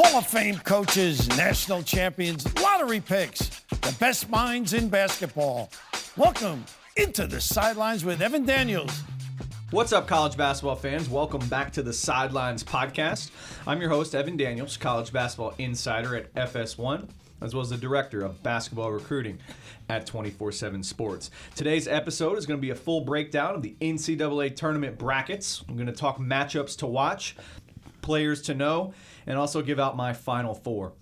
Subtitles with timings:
[0.00, 5.72] Hall of Fame coaches, national champions, lottery picks, the best minds in basketball.
[6.16, 6.64] Welcome
[6.96, 9.02] into the sidelines with Evan Daniels.
[9.72, 11.08] What's up, college basketball fans?
[11.08, 13.32] Welcome back to the Sidelines Podcast.
[13.66, 17.08] I'm your host, Evan Daniels, college basketball insider at FS1,
[17.40, 19.40] as well as the director of basketball recruiting
[19.88, 21.32] at 24 7 Sports.
[21.56, 25.64] Today's episode is going to be a full breakdown of the NCAA tournament brackets.
[25.68, 27.34] I'm going to talk matchups to watch,
[28.00, 28.94] players to know,
[29.28, 30.94] and also give out my final four.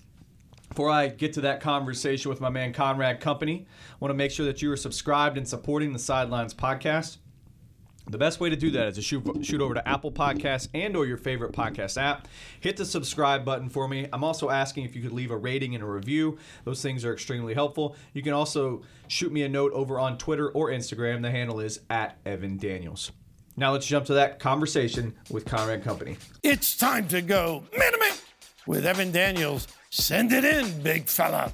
[0.68, 4.32] Before I get to that conversation with my man Conrad Company, I want to make
[4.32, 7.18] sure that you are subscribed and supporting the Sidelines podcast.
[8.08, 10.96] The best way to do that is to shoot, shoot over to Apple Podcasts and
[10.96, 12.28] or your favorite podcast app.
[12.60, 14.08] Hit the subscribe button for me.
[14.12, 16.38] I'm also asking if you could leave a rating and a review.
[16.64, 17.96] Those things are extremely helpful.
[18.12, 21.22] You can also shoot me a note over on Twitter or Instagram.
[21.22, 23.10] The handle is at Evan Daniels.
[23.56, 26.18] Now let's jump to that conversation with Conrad Company.
[26.42, 27.64] It's time to go
[28.66, 29.68] with Evan Daniels.
[29.90, 31.52] Send it in, big fella.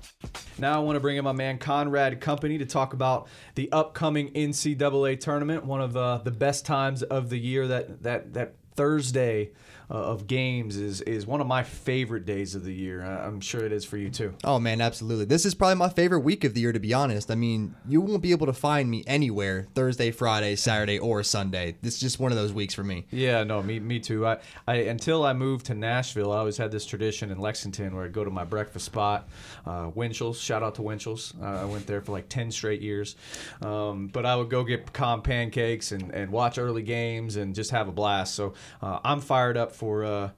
[0.58, 4.30] Now I want to bring in my man Conrad Company to talk about the upcoming
[4.32, 7.68] NCAA tournament, one of uh, the best times of the year.
[7.68, 9.50] That that that Thursday
[9.92, 13.02] uh, of games is is one of my favorite days of the year.
[13.02, 14.34] I'm sure it is for you too.
[14.42, 15.26] Oh man, absolutely.
[15.26, 17.30] This is probably my favorite week of the year to be honest.
[17.30, 21.76] I mean, you won't be able to find me anywhere Thursday, Friday, Saturday, or Sunday.
[21.82, 23.06] This is just one of those weeks for me.
[23.10, 24.26] Yeah, no, me me too.
[24.26, 28.04] I, I until I moved to Nashville, I always had this tradition in Lexington where
[28.04, 29.28] I'd go to my breakfast spot,
[29.66, 30.40] uh, Winchell's.
[30.40, 31.34] Shout out to Winchell's.
[31.40, 33.16] Uh, I went there for like ten straight years.
[33.60, 37.70] Um, but I would go get pecan pancakes and, and watch early games and just
[37.70, 38.34] have a blast.
[38.34, 40.04] So uh, I'm fired up for.
[40.04, 40.30] Uh,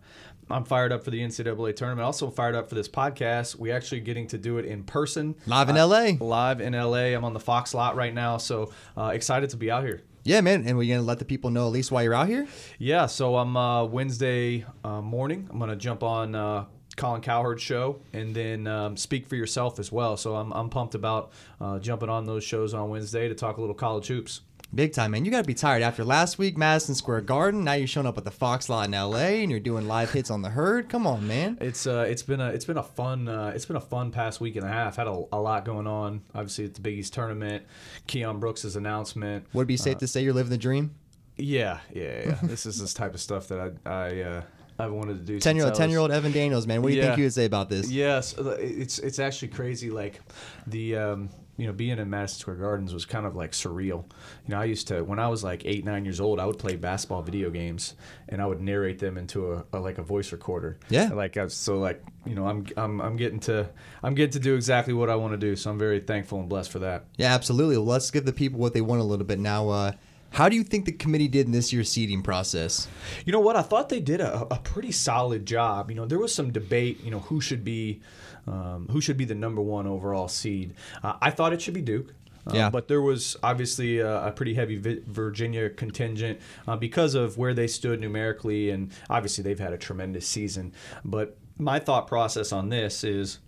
[0.50, 2.04] I'm fired up for the NCAA tournament.
[2.04, 3.56] Also fired up for this podcast.
[3.56, 6.12] We actually getting to do it in person, live in uh, LA.
[6.18, 7.14] Live in LA.
[7.14, 10.02] I'm on the Fox lot right now, so uh, excited to be out here.
[10.22, 10.66] Yeah, man.
[10.66, 12.46] And we're gonna let the people know at least why you're out here.
[12.78, 13.04] Yeah.
[13.06, 15.46] So I'm uh, Wednesday uh, morning.
[15.50, 16.64] I'm gonna jump on uh,
[16.96, 20.16] Colin Cowherd's show and then um, speak for yourself as well.
[20.16, 23.60] So I'm I'm pumped about uh, jumping on those shows on Wednesday to talk a
[23.60, 24.40] little college hoops.
[24.74, 25.24] Big time, man.
[25.24, 27.62] You got to be tired after last week, Madison Square Garden.
[27.62, 30.32] Now you're showing up at the Fox Lot in LA, and you're doing live hits
[30.32, 30.88] on the herd.
[30.88, 31.58] Come on, man.
[31.60, 34.40] It's uh, it's been a it's been a fun uh, it's been a fun past
[34.40, 34.96] week and a half.
[34.96, 36.22] Had a, a lot going on.
[36.34, 37.64] Obviously, it's the Big East tournament,
[38.08, 39.46] Keion Brooks' announcement.
[39.52, 40.92] Would it be safe uh, to say you're living the dream?
[41.36, 42.38] Yeah, yeah, yeah.
[42.42, 44.20] this is this type of stuff that I I.
[44.22, 44.42] Uh,
[44.76, 45.38] I've wanted to do.
[45.38, 46.82] Ten year old, ten year old Evan Daniels, man.
[46.82, 47.06] What do you yeah.
[47.10, 47.88] think you would say about this?
[47.88, 49.88] Yes, it's it's actually crazy.
[49.88, 50.20] Like
[50.66, 54.04] the um, you know, being in Madison Square Gardens was kind of like surreal.
[54.46, 56.58] You know, I used to when I was like eight, nine years old, I would
[56.58, 57.94] play basketball video games,
[58.28, 60.78] and I would narrate them into a, a like a voice recorder.
[60.88, 61.10] Yeah.
[61.10, 63.68] Like so, like you know, I'm I'm I'm getting to
[64.02, 65.54] I'm getting to do exactly what I want to do.
[65.54, 67.04] So I'm very thankful and blessed for that.
[67.16, 67.76] Yeah, absolutely.
[67.76, 69.68] Well, let's give the people what they want a little bit now.
[69.68, 69.92] Uh,
[70.34, 72.88] how do you think the committee did in this year's seeding process?
[73.24, 73.54] You know what?
[73.54, 75.90] I thought they did a, a pretty solid job.
[75.90, 77.04] You know, there was some debate.
[77.04, 78.00] You know, who should be
[78.46, 80.74] um, who should be the number one overall seed.
[81.02, 82.14] Uh, I thought it should be Duke.
[82.46, 82.70] Uh, yeah.
[82.70, 87.66] But there was obviously a, a pretty heavy Virginia contingent uh, because of where they
[87.66, 90.72] stood numerically, and obviously they've had a tremendous season.
[91.04, 93.38] But my thought process on this is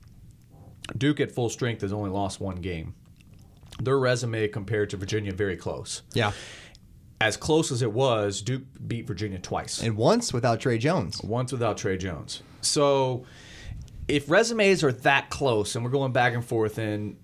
[0.97, 2.95] Duke at full strength has only lost one game.
[3.83, 6.03] Their resume compared to Virginia very close.
[6.15, 6.33] Yeah.
[7.21, 9.83] As close as it was, Duke beat Virginia twice.
[9.83, 11.23] And once without Tre Jones.
[11.23, 12.43] Once without Tre Jones.
[12.61, 13.25] So
[14.09, 17.17] if resumes are that close and we're going back and forth and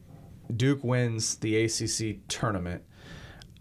[0.54, 2.82] Duke wins the ACC tournament,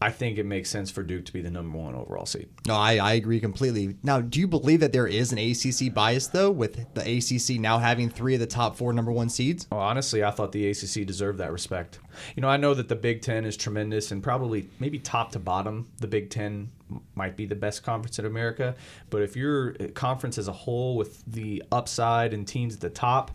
[0.04, 2.50] I think it makes sense for Duke to be the number one overall seed.
[2.66, 3.98] No, I, I agree completely.
[4.02, 7.78] Now, do you believe that there is an ACC bias, though, with the ACC now
[7.78, 9.68] having three of the top four number one seeds?
[9.72, 12.00] Well, honestly, I thought the ACC deserved that respect.
[12.36, 15.40] You know, I know that the Big Ten is tremendous and probably maybe top to
[15.40, 16.72] bottom, the Big Ten
[17.16, 18.76] might be the best conference in America.
[19.10, 23.32] But if your conference as a whole with the upside and teams at the top,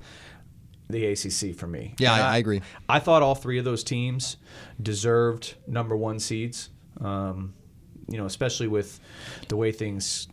[0.88, 1.94] the ACC for me.
[1.98, 2.62] Yeah, I, I, agree.
[2.88, 4.36] I thought all three of those teams
[4.80, 6.70] deserved number one seeds.
[7.00, 7.54] Um,
[8.08, 9.00] you know, especially with
[9.48, 10.28] the way things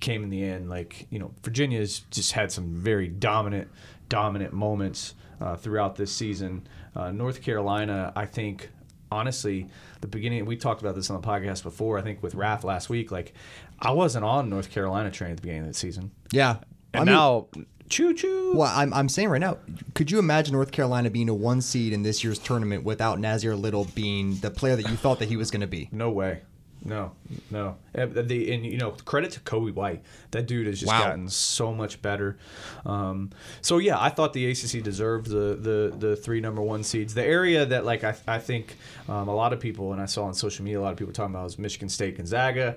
[0.00, 0.68] came in the end.
[0.68, 3.68] Like you know, Virginia's just had some very dominant,
[4.08, 6.66] dominant moments uh, throughout this season.
[6.94, 8.70] Uh, North Carolina, I think,
[9.16, 9.66] honestly,
[10.00, 11.98] the beginning we talked about this on the podcast before.
[11.98, 13.32] I think with Raph last week, like
[13.80, 16.58] I wasn't on North Carolina train at the beginning of the season, Yeah.
[16.92, 17.48] and I mean, now
[17.88, 18.52] choo choo.
[18.56, 19.58] Well, I'm, I'm saying right now,
[19.94, 23.58] could you imagine North Carolina being a one seed in this year's tournament without Nassir
[23.60, 25.88] Little being the player that you thought that he was going to be?
[25.92, 26.42] No way.
[26.86, 27.12] No,
[27.50, 27.76] no.
[27.94, 30.02] And, the, and you know, credit to Coby White.
[30.30, 31.04] That dude has just Wow.
[31.04, 32.38] gotten so much better.
[32.84, 33.30] Um,
[33.60, 37.12] so yeah, I thought the ACC deserved the, the the three number one seeds.
[37.14, 38.76] The area that like I, I think
[39.08, 41.12] um, a lot of people and I saw on social media a lot of people
[41.12, 42.76] talking about was Michigan State Gonzaga,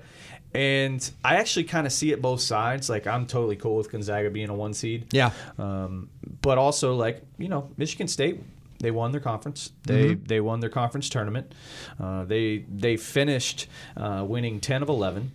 [0.54, 2.88] and I actually kind of see it both sides.
[2.90, 5.06] Like I'm totally cool with Gonzaga being a one seed.
[5.12, 5.30] Yeah.
[5.58, 6.08] Um,
[6.42, 8.40] but also like you know Michigan State
[8.80, 11.54] they won their conference they they won their conference tournament
[12.00, 13.66] uh, they they finished
[13.96, 15.30] uh, winning 10 of 11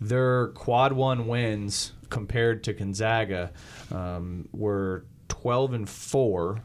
[0.00, 3.50] their quad one wins compared to Gonzaga
[3.92, 6.62] um, were 12 and 4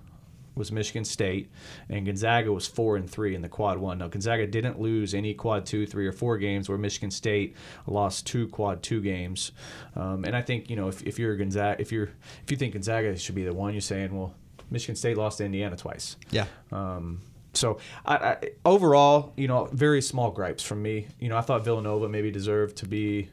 [0.55, 1.49] was Michigan State,
[1.89, 3.99] and Gonzaga was four and three in the quad one.
[3.99, 7.55] Now Gonzaga didn't lose any quad two, three, or four games, where Michigan State
[7.87, 9.53] lost two quad two games.
[9.95, 12.09] Um, and I think you know if, if you're Gonzaga, if you're
[12.43, 14.35] if you think Gonzaga should be the one, you're saying, well,
[14.71, 16.17] Michigan State lost to Indiana twice.
[16.31, 16.45] Yeah.
[16.71, 17.21] Um,
[17.53, 21.07] so I, I, overall, you know, very small gripes from me.
[21.19, 23.29] You know, I thought Villanova maybe deserved to be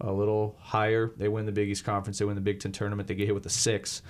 [0.00, 1.10] a little higher.
[1.16, 2.18] They win the Big East Conference.
[2.18, 3.08] They win the Big Ten tournament.
[3.08, 4.02] They get hit with a six.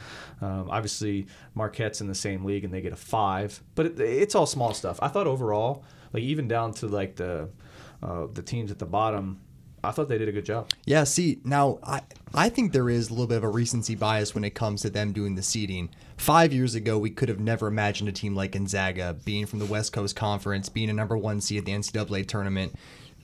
[0.42, 3.62] Um, obviously, Marquette's in the same league and they get a five.
[3.74, 4.98] But it, it's all small stuff.
[5.00, 7.48] I thought overall, like even down to like the
[8.02, 9.40] uh, the teams at the bottom,
[9.84, 10.70] I thought they did a good job.
[10.86, 12.00] Yeah, see, now I
[12.34, 14.90] I think there is a little bit of a recency bias when it comes to
[14.90, 15.88] them doing the seeding.
[16.16, 19.64] Five years ago, we could have never imagined a team like Gonzaga being from the
[19.66, 22.74] West Coast Conference, being a number one seed at the NCAA tournament.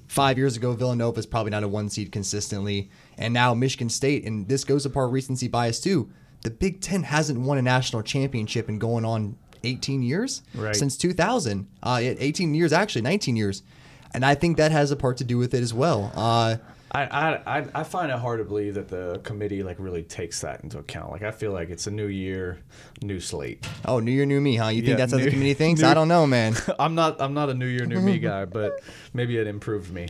[0.06, 4.24] Five years ago, Villanova is probably not a one seed consistently, and now Michigan State,
[4.24, 6.08] and this goes apart recency bias too.
[6.42, 10.76] The Big Ten hasn't won a national championship in going on 18 years Right.
[10.76, 11.66] since 2000.
[11.82, 13.62] Uh, 18 years actually, 19 years,
[14.14, 16.12] and I think that has a part to do with it as well.
[16.14, 16.56] Uh,
[16.94, 20.62] I, I, I- find it hard to believe that the committee like really takes that
[20.62, 21.10] into account.
[21.10, 22.60] Like I feel like it's a new year,
[23.02, 23.66] new slate.
[23.84, 24.68] Oh, New Year, New Me, huh?
[24.68, 25.80] You think Yeah, that's how the new- community thinks?
[25.80, 26.54] new- I don't know, man.
[26.78, 28.80] I'm not I'm not a new year, new me guy, but
[29.12, 30.08] maybe it improved me.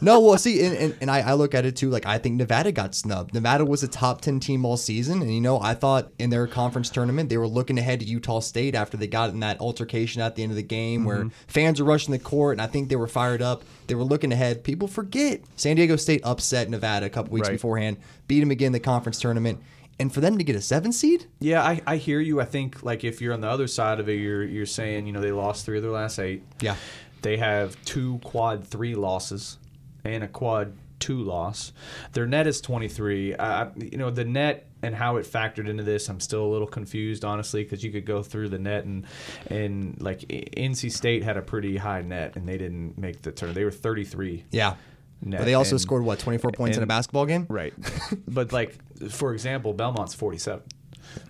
[0.00, 1.90] no, well, see, and, and, and I, I look at it too.
[1.90, 3.34] Like, I think Nevada got snubbed.
[3.34, 5.22] Nevada was a top 10 team all season.
[5.22, 8.40] And, you know, I thought in their conference tournament, they were looking ahead to Utah
[8.40, 11.28] State after they got in that altercation at the end of the game where mm-hmm.
[11.46, 12.54] fans were rushing the court.
[12.54, 13.62] And I think they were fired up.
[13.90, 14.62] They were looking ahead.
[14.62, 17.54] People forget San Diego State upset Nevada a couple weeks Right.
[17.54, 17.96] beforehand,
[18.28, 19.60] beat them again in the conference tournament.
[19.98, 21.26] And for them to get a seven seed?
[21.40, 22.40] Yeah, I, I hear you.
[22.40, 25.12] I think like if you're on the other side of it, you're you're saying you
[25.12, 26.44] know they lost three of their last eight.
[26.60, 26.76] Yeah.
[27.22, 29.58] They have two quad three losses
[30.04, 31.72] and a quad two loss.
[32.12, 33.34] Their net is 23.
[33.36, 36.50] I, I- you know the net and how it factored into this, I'm still a
[36.50, 39.06] little confused honestly because you could go through the net and
[39.48, 43.52] and like NC State had a pretty high net and they didn't make the turn.
[43.54, 44.44] They were 33.
[44.50, 44.76] Yeah.
[45.22, 47.46] net, But they also and- scored, what, 24 points in a basketball game?
[47.48, 47.74] Right.
[48.28, 48.78] but like
[49.10, 50.62] for example, Belmont's 47.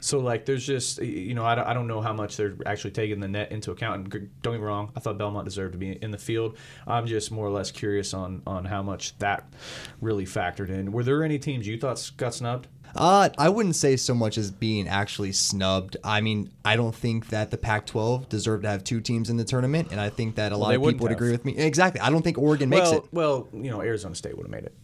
[0.00, 2.92] So like there's just you know I don't, I don't know how much they're actually
[2.92, 4.10] taking the net into account and
[4.42, 6.56] don't get me wrong I thought Belmont deserved to be in the field
[6.86, 9.52] I'm just more or less curious on on how much that
[10.00, 13.96] really factored in were there any teams you thought got snubbed Uh, I wouldn't say
[13.96, 15.96] so much as being actually snubbed.
[16.02, 19.44] I mean, I don't think that the Pac-12 deserved to have two teams in the
[19.44, 21.18] tournament, and I think that a lot of people would have.
[21.18, 21.56] agree with me.
[21.56, 22.00] Exactly.
[22.00, 23.04] I don't think Oregon makes it.
[23.12, 24.74] well you know Arizona State would have made it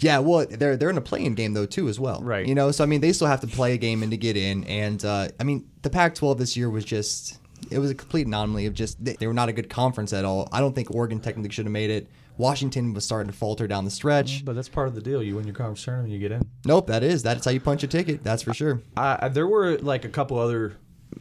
[0.00, 2.20] Yeah, well, they're they're in a play-in game though too as well.
[2.22, 2.46] Right.
[2.46, 4.36] You know, so I mean, they still have to play a game and to get
[4.36, 7.38] in, and uh, I mean, the Pac-12 this year was just
[7.70, 10.24] it was a complete anomaly of just they, they were not a good conference at
[10.24, 10.48] all.
[10.52, 12.08] I don't think Oregon technically should have made it.
[12.38, 14.44] Washington was starting to falter down the stretch.
[14.44, 16.88] but that's part of the deal you win your conference tournament you get in Nope,
[16.88, 18.22] that is that's how you punch a ticket.
[18.22, 18.82] That's for sure.
[18.96, 20.76] I, I- there were like a couple other,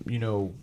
[0.06, 0.54] you know,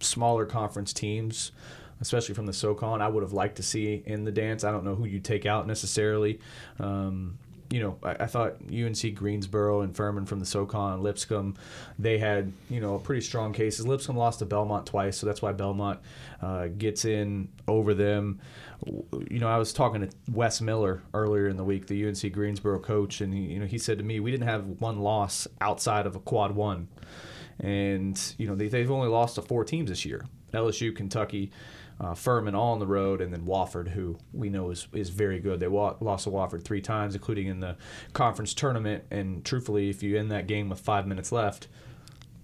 [0.00, 1.52] smaller conference teams,
[2.00, 3.00] especially from the SoCon.
[3.00, 4.64] I would have liked to see in the dance.
[4.64, 6.40] I don't know who you take out necessarily.
[6.80, 7.38] Um,
[7.70, 11.56] you know, I, I thought UNC Greensboro and Furman from the SoCon, Lipscomb,
[11.98, 13.86] they had you know pretty strong cases.
[13.86, 16.00] Lipscomb lost to Belmont twice, so that's why Belmont
[16.42, 18.40] uh, gets in over them.
[19.30, 22.80] You know, I was talking to Wes Miller earlier in the week, the UNC Greensboro
[22.80, 26.06] coach, and he, you know he said to me, we didn't have one loss outside
[26.06, 26.88] of a quad one
[27.60, 31.50] and you know they, they've only lost to four teams this year: LSU, Kentucky,
[32.00, 35.38] uh, Furman, all on the road, and then Wofford, who we know is is very
[35.38, 35.60] good.
[35.60, 37.76] They wa- lost to Wofford three times, including in the
[38.14, 39.04] conference tournament.
[39.10, 41.68] And truthfully, if you end that game with five minutes left,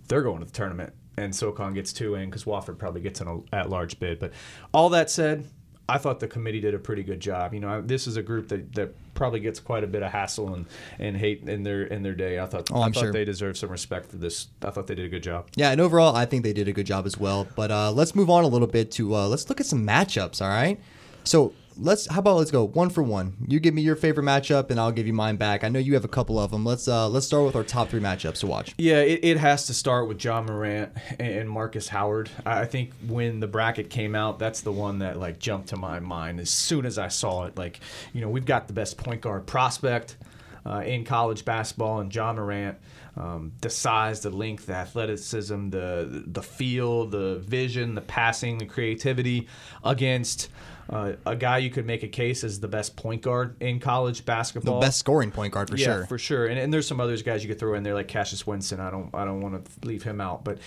[0.08, 3.44] they're going to the tournament, and SoCon gets two in because Wofford probably gets an
[3.52, 4.18] at large bid.
[4.18, 4.32] But
[4.72, 5.46] all that said.
[5.88, 7.54] I thought the committee did a pretty good job.
[7.54, 10.52] You know, this is a group that, that probably gets quite a bit of hassle
[10.54, 10.66] and,
[10.98, 12.40] and hate in their in their day.
[12.40, 13.12] I thought Oh, I I'm thought sure.
[13.12, 14.48] they deserve some respect for this.
[14.62, 15.46] I thought they did a good job.
[15.54, 17.46] Yeah, and overall, I think they did a good job as well.
[17.54, 20.42] But uh, let's move on a little bit to uh, let's look at some matchups.
[20.42, 20.80] All right,
[21.22, 23.34] so let's how about let's go one for one.
[23.46, 25.64] You give me your favorite matchup, and I'll give you mine back.
[25.64, 26.64] I know you have a couple of them.
[26.64, 28.74] Let's uh, let's start with our top three matchups to watch.
[28.78, 32.30] Yeah, it, it has to start with Ja Morant and Markus Howard.
[32.44, 36.00] I think when the bracket came out, that's the one that like jumped to my
[36.00, 37.56] mind as soon as I saw it.
[37.56, 37.80] Like,
[38.12, 40.16] you know, we've got the best point guard prospect
[40.64, 42.78] uh, in college basketball, and Ja Morant.
[43.18, 48.66] Um, the size, the length, the athleticism, the the feel, the vision, the passing, the
[48.66, 49.48] creativity
[49.82, 50.50] against
[50.88, 54.24] uh, a guy you could make a case as the best point guard in college
[54.24, 56.06] basketball, The best scoring point guard for yeah, sure.
[56.06, 56.46] for sure.
[56.46, 58.80] And, and there's some other guys you could throw in there like Cassius Winston.
[58.80, 60.58] I don't I don't want to leave him out, but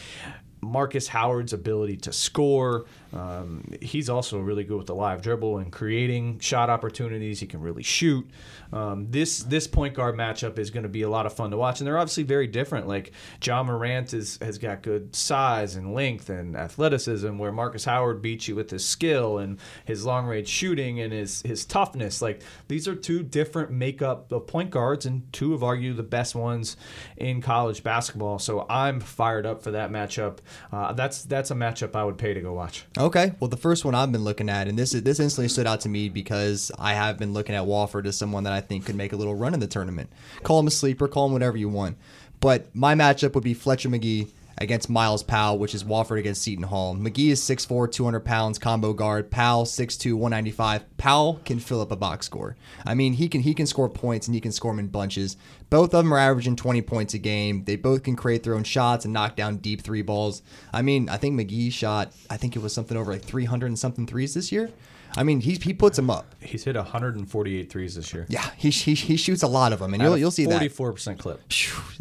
[0.61, 2.85] Markus Howard's ability to score.
[3.13, 7.39] Um, he's also really good with the live dribble and creating shot opportunities.
[7.39, 8.29] He can really shoot.
[8.71, 11.57] Um, this this point guard matchup is going to be a lot of fun to
[11.57, 12.87] watch, and they're obviously very different.
[12.87, 13.13] Like
[13.43, 18.47] Ja Morant is, has got good size and length and athleticism, where Markus Howard beats
[18.47, 22.21] you with his skill and his long range shooting and his his toughness.
[22.21, 26.35] Like these are two different makeup of point guards, and two of argue the best
[26.35, 26.77] ones
[27.17, 28.37] in college basketball.
[28.37, 30.39] So I'm fired up for that matchup.
[30.71, 32.85] Uh, that's that's a matchup I would pay to go watch.
[32.97, 35.67] Okay, well, the first one I've been looking at, and this is, this instantly stood
[35.67, 38.85] out to me because I have been looking at Wofford as someone that I think
[38.85, 40.09] could make a little run in the tournament.
[40.43, 41.97] Call him a sleeper, call him whatever you want.
[42.39, 44.27] But my matchup would be Fletcher Magee
[44.59, 46.93] against Myles Powell, which is Wofford against Seton Hall.
[46.93, 49.31] Magee is 6'4", 200 pounds, combo guard.
[49.31, 50.97] Powell 6'2", 195.
[50.97, 52.55] Powell can fill up a box score.
[52.85, 55.37] I mean, he can he can score points and he can score them in bunches.
[55.69, 57.63] Both of them are averaging 20 points a game.
[57.63, 60.41] They both can create their own shots and knock down deep three balls.
[60.73, 63.79] I mean, I think Magee shot, I think it was something over like 300 and
[63.79, 64.71] something threes this year.
[65.15, 66.35] I mean, he, he puts them up.
[66.39, 68.25] He's hit 148 threes this year.
[68.29, 70.61] Yeah, he, he, he shoots a lot of them, and you'll, you'll see that.
[70.61, 71.41] 44% clip.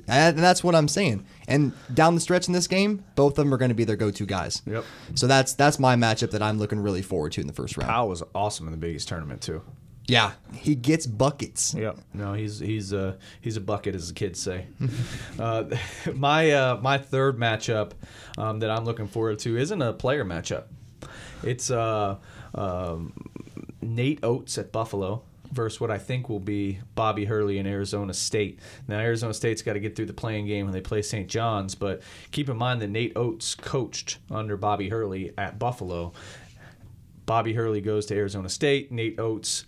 [0.06, 1.24] And that's what I'm saying.
[1.46, 3.96] And down the stretch in this game, both of them are going to be their
[3.96, 4.62] go-to guys.
[4.66, 4.84] Yep.
[5.14, 7.88] So that's that's my matchup that I'm looking really forward to in the first round.
[7.90, 9.62] Powell was awesome in the Big East tournament too.
[10.08, 11.74] Yeah, he gets buckets.
[11.74, 11.98] Yep.
[12.14, 14.66] No, he's he's a he's a bucket, as the kids say.
[15.38, 15.64] uh,
[16.14, 17.92] my uh, my third matchup
[18.38, 20.64] um, that I'm looking forward to isn't a player matchup.
[21.42, 22.16] It's uh,
[22.54, 23.12] um,
[23.80, 28.58] Nate Oats at Buffalo versus what I think will be Bobby Hurley in Arizona State.
[28.86, 31.28] Now Arizona State's got to get through the play-in game when they play St.
[31.28, 36.12] John's, but keep in mind that Nate Oats coached under Bobby Hurley at Buffalo.
[37.26, 38.90] Bobby Hurley goes to Arizona State.
[38.90, 39.64] Nate Oats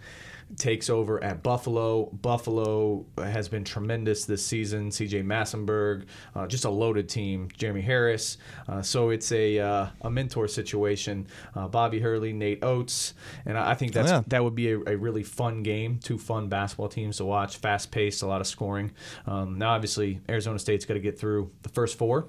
[0.56, 2.06] takes over at Buffalo.
[2.06, 4.90] Buffalo has been tremendous this season.
[4.90, 6.04] CJ Massinburg,
[6.34, 7.48] uh, just a loaded team.
[7.56, 8.38] Jeremy Harris.
[8.68, 11.26] Uh, so it's a uh, a mentor situation.
[11.54, 13.14] Uh, Bobby Hurley, Nate Oats,
[13.44, 14.22] and I I think that's yeah.
[14.28, 15.98] that would be a, a really fun game.
[16.02, 17.56] Two fun basketball teams to watch.
[17.56, 18.92] Fast paced, a lot of scoring.
[19.26, 22.28] Um, now, obviously, Arizona State's got to get through the first four.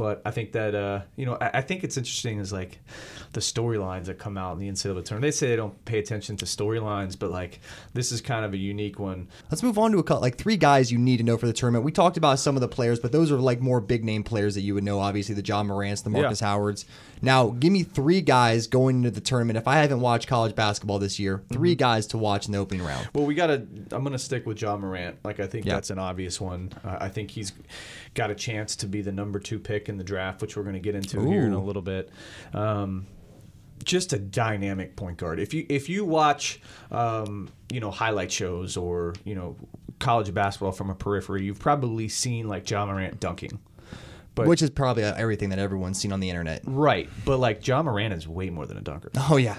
[0.00, 2.78] But I think that uh, you know, I, I think it's interesting is like
[3.34, 5.20] the storylines that come out in the NCAA tournament.
[5.20, 7.60] They say they don't pay attention to storylines, but like
[7.92, 9.28] this is kind of a unique one.
[9.50, 11.52] Let's move on to a couple, like three guys you need to know for the
[11.52, 11.84] tournament.
[11.84, 14.54] We talked about some of the players, but those are like more big name players
[14.54, 15.00] that you would know.
[15.00, 16.86] Obviously, the Ja Morants, the Markus Howards.
[17.20, 19.58] Now, give me three guys going into the tournament.
[19.58, 22.82] If I haven't watched college basketball this year, 3 guys to watch in the opening
[22.86, 23.06] round.
[23.12, 23.66] Well, we gotta.
[23.92, 25.18] I'm gonna stick with Ja Morant.
[25.24, 25.74] Like I think Yeah.
[25.74, 26.72] that's an obvious one.
[26.82, 27.52] Uh, I think he's
[28.14, 30.80] got a chance to be the number two pick in the draft, which we're gonna
[30.80, 32.10] get into here in a little bit.
[32.54, 33.06] Um,
[33.84, 35.38] just a dynamic point guard.
[35.40, 39.56] If you if you watch, um, you know, highlight shows or you know,
[39.98, 43.58] college basketball from a periphery, you've probably seen like Ja Morant dunking.
[44.34, 46.62] But Which is probably everything that everyone's seen on the internet.
[46.64, 49.10] right, but like Ja Morant is way more than a dunker.
[49.28, 49.56] Oh yeah,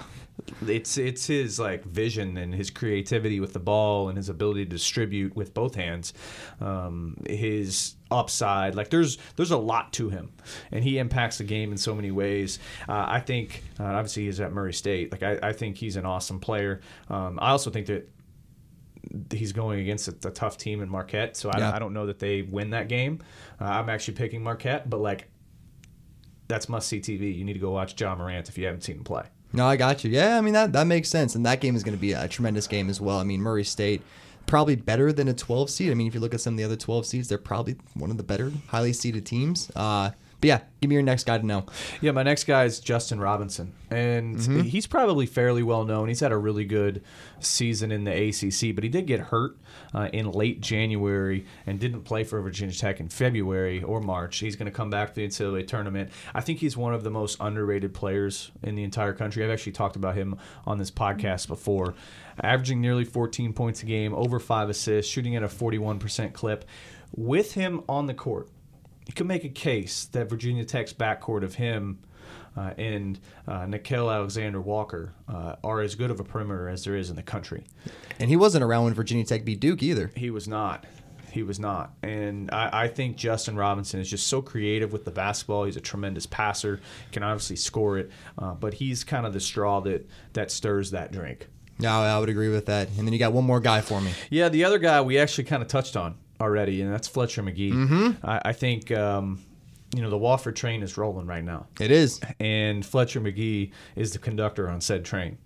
[0.66, 4.70] it's it's his like vision and his creativity with the ball and his ability to
[4.70, 6.12] distribute with both hands
[6.60, 10.32] um, his upside like there's there's a lot to him
[10.70, 12.58] and he impacts the game in so many ways
[12.88, 16.06] uh, i think uh, obviously he's at murray state like i, I think he's an
[16.06, 18.08] awesome player um, i also think that
[19.30, 21.72] he's going against a, a tough team in Marquette, so I, Yeah.
[21.74, 23.20] I don't know that they win that game.
[23.60, 25.28] Uh, I'm actually picking Marquette, but like
[26.48, 27.36] that's must see TV.
[27.36, 29.24] You need to go watch Ja Morant if you haven't seen him play.
[29.52, 30.10] No, I got you.
[30.10, 32.28] Yeah, I mean that that makes sense, and that game is going to be a
[32.28, 33.18] tremendous game as well.
[33.18, 34.02] I mean Murray State.
[34.44, 35.92] Probably better than a 12 seed.
[35.92, 38.10] I mean, if you look at some of the other 12 seeds, they're probably one
[38.10, 39.70] of the better highly seeded teams.
[39.76, 40.10] Uh,
[40.42, 41.66] But yeah, give me your next guy to know.
[42.00, 46.08] Yeah, my next guy is Justin Robinson, and he's probably fairly well known.
[46.08, 47.04] He's had a really good
[47.38, 49.56] season in the ACC, but he did get hurt
[49.94, 54.38] uh, in late January and didn't play for Virginia Tech in February or March.
[54.38, 56.10] He's going to come back to the NCAA tournament.
[56.34, 59.44] I think he's one of the most underrated players in the entire country.
[59.44, 61.94] I've actually talked about him on this podcast before,
[62.42, 66.64] averaging nearly 14 points a game, over five assists, shooting at a 41% clip.
[67.14, 68.48] With him on the court,
[69.06, 71.98] you can make a case that Virginia Tech's backcourt of him
[72.56, 73.18] uh, and
[73.48, 77.22] uh, Nickeil Alexander-Walker uh, are as good of a perimeter as there is in the
[77.22, 77.64] country.
[78.20, 80.10] And he wasn't around when Virginia Tech beat Duke either.
[80.14, 80.84] He was not.
[81.30, 81.94] He was not.
[82.02, 85.64] And I, I think Justin Robinson is just so creative with the basketball.
[85.64, 86.80] He's a tremendous passer,
[87.10, 91.10] can obviously score it, uh, but he's kind of the straw that, that stirs that
[91.10, 91.48] drink.
[91.78, 92.88] Yeah, I would agree with that.
[92.98, 94.12] And then you got one more guy for me.
[94.28, 97.72] Yeah, the other guy we actually kind of touched on already, and that's Fletcher Magee.
[97.72, 98.26] Mm-hmm.
[98.26, 99.40] I, I think um,
[99.96, 102.20] you know the Wofford train is rolling right now, It is.
[102.40, 105.38] and Fletcher Magee is the conductor on said train.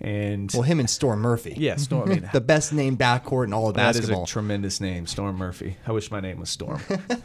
[0.00, 1.54] And Well, him and Storm Murphy.
[1.56, 2.10] yeah, Storm.
[2.10, 4.24] I mean, The best named backcourt in all of that is basketball.
[4.24, 5.78] a tremendous name, Storm Murphy.
[5.86, 6.80] I wish my name was Storm.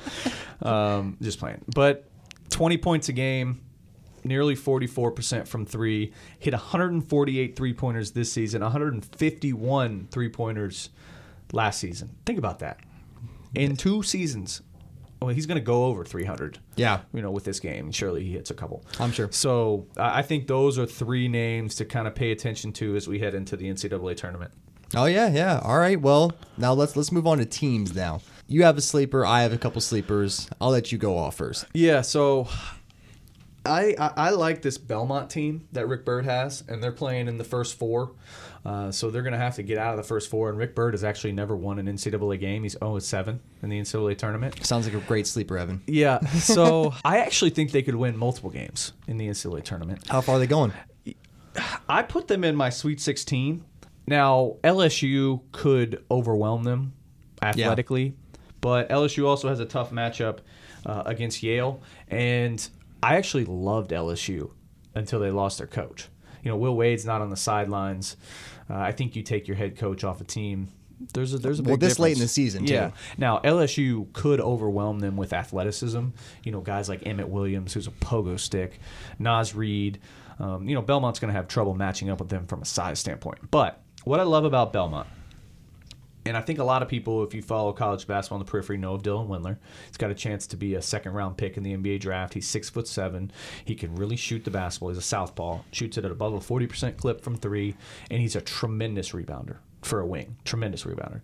[0.61, 2.09] um, just playing, but
[2.49, 3.61] 20 points a game.
[4.23, 6.11] Nearly 44% from three.
[6.39, 10.89] Hit 148 three pointers this season, 151 three pointers
[11.53, 12.09] last season.
[12.25, 12.79] Think about that.
[13.55, 14.61] In two seasons,
[15.21, 16.59] oh, well, he's going to go over 300.
[16.75, 17.01] Yeah.
[17.13, 18.85] You know, with this game, surely he hits a couple.
[18.99, 19.29] I'm sure.
[19.31, 23.07] So I I think those are three names to kind of pay attention to as
[23.07, 24.51] we head into the NCAA tournament.
[24.95, 25.59] Oh yeah, yeah.
[25.63, 25.99] All right.
[25.99, 28.21] Well, now let's let's move on to teams now.
[28.47, 29.25] You have a sleeper.
[29.25, 30.49] I have a couple sleepers.
[30.61, 31.65] I'll let you go off first.
[31.73, 32.47] Yeah, so
[33.65, 37.37] I, I I like this Belmont team that Rick Byrd has, and they're playing in
[37.37, 38.13] the first four.
[38.67, 40.49] Uh, so they're going to have to get out of the first four.
[40.49, 42.63] And Rick Byrd has actually never won an NCAA game.
[42.63, 44.65] He's 0 7 in the NCAA tournament.
[44.65, 45.81] Sounds like a great sleeper, Evan.
[45.87, 50.05] Yeah, so I actually think they could win multiple games in the NCAA tournament.
[50.09, 50.73] How far are they going?
[51.87, 53.63] I put them in my Sweet 16.
[54.05, 56.93] Now, LSU could overwhelm them
[57.41, 58.15] athletically,
[58.59, 60.39] but LSU also has a tough matchup
[60.85, 61.81] uh, against Yale.
[62.09, 62.67] And
[63.01, 64.51] I actually loved LSU
[64.93, 66.09] until they lost their coach.
[66.43, 68.17] You know, Will Wade's not on the sidelines.
[68.69, 70.67] Uh, I think you take your head coach off a team.
[71.13, 72.73] There's a there's a big Well, this late in the season, too.
[72.73, 72.91] Yeah.
[73.17, 76.07] Now LSU could overwhelm them with athleticism.
[76.43, 78.79] You know, guys like Emmitt Williams, who's a pogo stick,
[79.19, 79.99] Naz Reid.
[80.39, 82.99] Um, you know, Belmont's going to have trouble matching up with them from a size
[82.99, 83.39] standpoint.
[83.51, 85.07] But what I love about Belmont,
[86.27, 88.77] and I think a lot of people, if you follow college basketball on the periphery,
[88.77, 89.57] know of Dylan Windler.
[89.87, 92.33] He's got a chance to be a second round pick in the NBA draft.
[92.33, 93.31] He's six foot seven.
[93.63, 94.89] He can really shoot the basketball.
[94.89, 95.61] He's a southpaw.
[95.71, 97.75] Shoots it at above a forty percent clip from three,
[98.11, 100.35] and he's a tremendous rebounder for a wing.
[100.43, 101.21] Tremendous rebounder.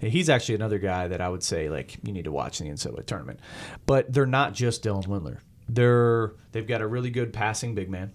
[0.00, 2.68] And he's actually another guy that I would say like you need to watch in
[2.68, 3.40] the NCAA tournament.
[3.86, 5.38] But they're not just Dylan Windler.
[5.68, 8.12] They're they've got a really good passing big man.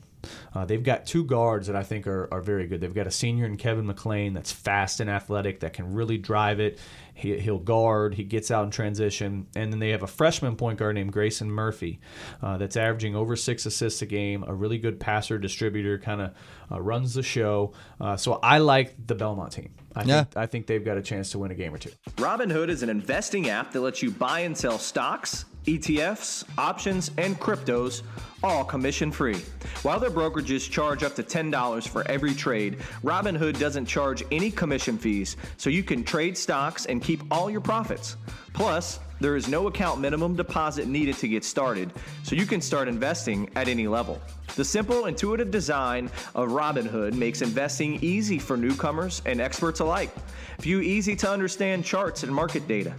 [0.54, 2.82] Uh, they've got two guards that I think are, are very good.
[2.82, 6.60] They've got a senior in Kevin McClain that's fast and athletic that can really drive
[6.60, 6.80] it.
[7.14, 8.16] He, he'll guard.
[8.16, 9.48] He gets out in transition.
[9.56, 12.00] And then they have a freshman point guard named Grayson Murphy
[12.42, 16.34] uh, that's averaging over six assists a game, a really good passer, distributor, kind of
[16.72, 17.74] uh, runs the show.
[18.00, 19.74] Uh, so I like the Belmont team.
[19.96, 20.24] I, Yeah.
[20.24, 21.92] think, I think they've got a chance to win a game or two.
[22.18, 27.40] Robinhood is an investing app that lets you buy and sell stocks, ETFs, options, and
[27.40, 28.04] cryptos,
[28.44, 29.38] all commission free.
[29.84, 34.98] While their brokerages charge up to $10 for every trade, Robinhood doesn't charge any commission
[34.98, 38.16] fees, so you can trade stocks and keep all your profits.
[38.54, 41.92] Plus, there is no account minimum deposit needed to get started,
[42.24, 44.22] so you can start investing at any level.
[44.56, 50.12] The simple, intuitive design of Robinhood makes investing easy for newcomers and experts alike.
[50.60, 52.94] View easy to understand charts and market data,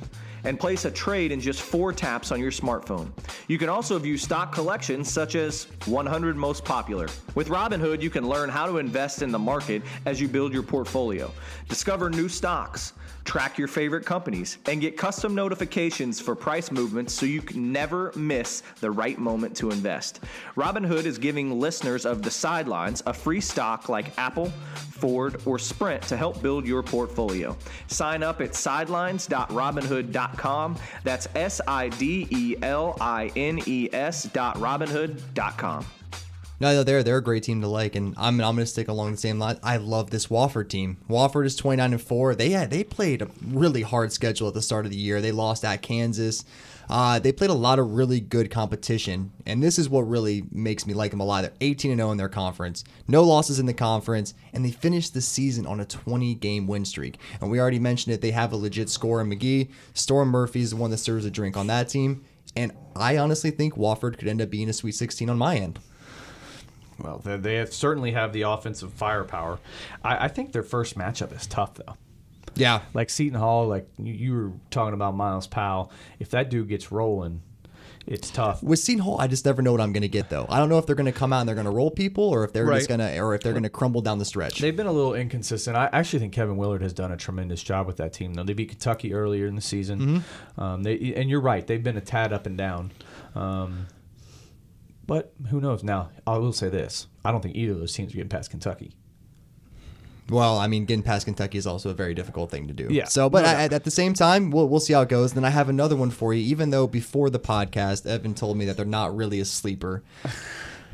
[0.45, 3.11] and place a trade in just four taps on your smartphone.
[3.49, 7.09] You can also view stock collections such as 100 most popular.
[7.35, 10.63] With Robinhood, you can learn how to invest in the market as you build your
[10.63, 11.33] portfolio,
[11.69, 12.93] discover new stocks,
[13.25, 18.13] track your favorite companies, and get custom notifications for price movements so you can never
[18.17, 20.21] miss the right moment to invest.
[20.57, 24.53] Robinhood is giving listeners of the sidelines a free stock like Apple,
[24.91, 27.57] Ford, or Sprint to help build your portfolio.
[27.87, 30.77] Sign up at sidelines.robinhood.com.
[31.05, 34.57] That's S I D E L I N E S dot.
[36.61, 39.17] No, they're they're a great team to like, and I'm I'm gonna stick along the
[39.17, 39.59] same line.
[39.63, 40.99] I love this Wofford team.
[41.09, 42.35] Wofford is 29 and four.
[42.35, 45.23] They had they played a really hard schedule at the start of the year.
[45.23, 46.45] They lost at Kansas.
[46.91, 50.87] Uh, they played a lot of really good competition, and this is what really makes
[50.87, 51.43] me like them a lot.
[51.43, 55.15] They're 18 and 0 in their conference, no losses in the conference, and they finished
[55.15, 57.19] the season on a 20 game win streak.
[57.41, 58.21] And we already mentioned it.
[58.21, 59.71] They have a legit scorer in Magee.
[59.95, 62.25] Storm Murphy is the one that serves a drink on that team.
[62.57, 65.79] And I honestly think Wofford could end up being a Sweet 16 on my end.
[67.03, 69.59] Well, they, they have, certainly have the offensive firepower.
[70.05, 71.97] I, I think their first matchup is tough, though.
[72.57, 72.81] Yeah.
[72.95, 75.91] Like Seton Hall, like you, you were talking about Myles Powell.
[76.19, 77.43] If that dude gets rolling,
[78.07, 78.61] it's tough.
[78.63, 80.47] With Seton Hall, I just never know what I'm going to get though.
[80.49, 82.25] I don't know if they're going to come out and they're going to roll people,
[82.25, 82.79] or if they're Right.
[82.79, 84.59] just going to, or if they're going to crumble down the stretch.
[84.59, 85.77] They've been a little inconsistent.
[85.77, 88.35] I actually think Kevin Willard has done a tremendous job with that team.
[88.35, 90.25] Though they beat Kentucky earlier in the season,
[90.59, 92.91] um, they and you're right, they've been a tad up and down.
[93.37, 93.87] Um,
[95.11, 95.83] but who knows?
[95.83, 98.49] Now I will say this: I don't think either of those teams are getting past
[98.49, 98.95] Kentucky.
[100.29, 102.87] Well, I mean, getting past Kentucky is also a very difficult thing to do.
[102.89, 103.73] Yeah, So, but no I, doubt.
[103.73, 105.33] at the same time, we'll, we'll see how it goes.
[105.33, 106.45] Then I have another one for you.
[106.45, 110.03] Even though before the podcast, Evan told me that they're not really a sleeper.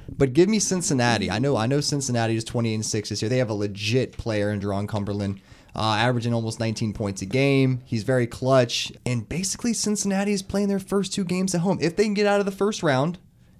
[0.09, 1.33] But give me Cincinnati.
[1.33, 1.57] I know.
[1.57, 3.29] I know Cincinnati is twenty and six this year.
[3.29, 5.40] They have a legit player in Jarron Cumberland,
[5.74, 7.83] uh, averaging almost 19 points a game.
[7.85, 11.79] He's very clutch, and basically Cincinnati is playing their first two games at home.
[11.81, 13.18] If they can get out of the first round,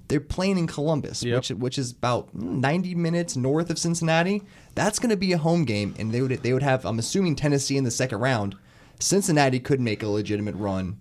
[0.09, 1.37] they're playing in Columbus, Yep.
[1.37, 4.43] which which is about 90 minutes north of Cincinnati.
[4.75, 6.85] That's going to be a home game, and they would they would have.
[6.85, 8.57] I'm assuming Tennessee in the second round.
[9.01, 10.99] Cincinnati could make a legitimate run.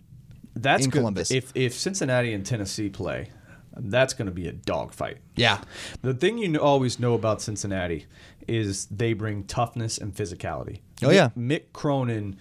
[0.55, 0.99] That's In good.
[0.99, 1.31] Columbus.
[1.31, 3.29] If if Cincinnati and Tennessee play,
[3.77, 5.17] that's going to be a dogfight.
[5.35, 5.61] Yeah,
[6.01, 8.05] The thing you always know about Cincinnati
[8.47, 10.79] is they bring toughness and physicality.
[11.03, 11.29] Oh, yeah.
[11.37, 12.37] Mick Cronin,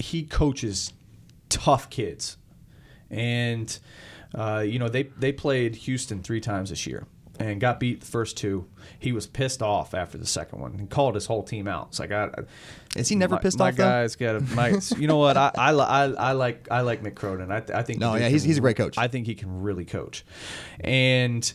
[0.00, 0.92] he coaches
[1.48, 2.38] tough kids,
[3.10, 3.78] and
[4.36, 7.06] uh, you know they they played Houston three times this year
[7.38, 8.66] and got beat the first two.
[8.98, 11.88] He was pissed off after the second one and called his whole team out.
[11.88, 12.30] It's like I.
[12.96, 13.84] Is he never my, pissed my off, though?
[13.84, 14.78] guys got a my.
[14.98, 15.36] You know what?
[15.36, 17.50] I, I, I, I like I like Mick Cronin.
[17.52, 18.96] I, I think No, dude yeah, he's- can- he's a great coach.
[18.96, 20.24] I think he can really coach,
[20.80, 21.50] and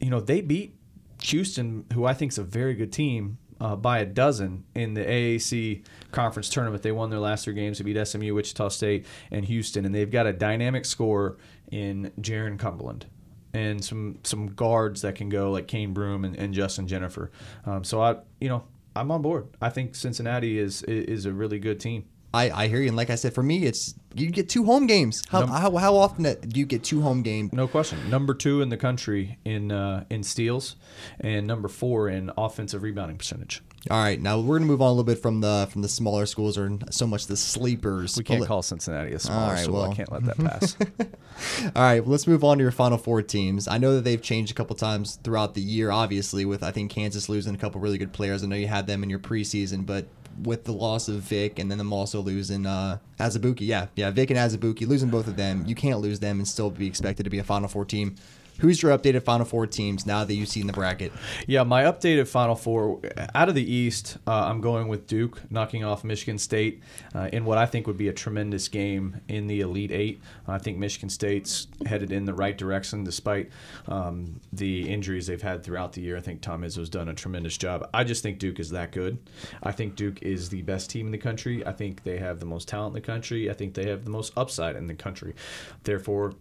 [0.00, 0.76] you know they beat
[1.22, 5.02] Houston, who I think is a very good team, uh, by a dozen in the
[5.04, 6.82] AAC conference tournament.
[6.82, 7.78] They won their last three games.
[7.78, 11.36] They beat SMU, Wichita State, and Houston, and they've got a dynamic scorer
[11.70, 13.06] in Jarron Cumberland.
[13.54, 17.30] And some some guards that can go like Cane Broome and, and Justin Jenifer.
[17.64, 19.48] Um, so I, you know, I'm on board.
[19.62, 22.04] I think Cincinnati is is a really good team.
[22.34, 22.88] I, I hear you.
[22.88, 25.22] And like I said, for me, it's you get two home games.
[25.30, 27.52] How, Num- how, how often do you get two home games?
[27.52, 28.10] No question.
[28.10, 30.76] Number two in the country in uh, in steals,
[31.20, 33.62] and number four in offensive rebounding percentage.
[33.90, 36.26] All right, now we're gonna move on a little bit from the from the smaller
[36.26, 38.16] schools or so much the sleepers.
[38.16, 39.74] We can't call Cincinnati a small All right, school.
[39.74, 39.90] well.
[39.90, 40.76] I can't let that pass.
[41.76, 43.68] All right, well, let's move on to your Final Four teams.
[43.68, 46.90] I know that they've changed a couple times throughout the year, obviously, with I think
[46.90, 48.42] Kansas losing a couple really good players.
[48.42, 50.06] I know you had them in your preseason, but
[50.42, 54.30] with the loss of Vick and then them also losing uh, Azubuike, yeah, yeah, Vick
[54.30, 57.30] and Azubuike, losing both of them, you can't lose them and still be expected to
[57.30, 58.16] be a Final Four team.
[58.60, 61.12] Who's your updated Final Four teams now that you see in the bracket?
[61.46, 63.00] yeah, my updated Final Four
[63.34, 66.82] out of the East, uh, I'm going with Duke knocking off Michigan State
[67.14, 70.20] uh, in what I think would be a tremendous game in the Elite Eight.
[70.46, 73.50] I think Michigan State's headed in the right direction despite
[73.88, 76.16] um, the injuries they've had throughout the year.
[76.16, 77.88] I think Tom Izzo's done a tremendous job.
[77.92, 79.18] I just think Duke is that good.
[79.62, 81.66] I think Duke is the best team in the country.
[81.66, 83.50] I think they have the most talent in the country.
[83.50, 85.34] I think they have the most upside in the country.
[85.82, 86.34] Therefore,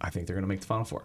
[0.00, 1.04] I think they're going to make the Final Four.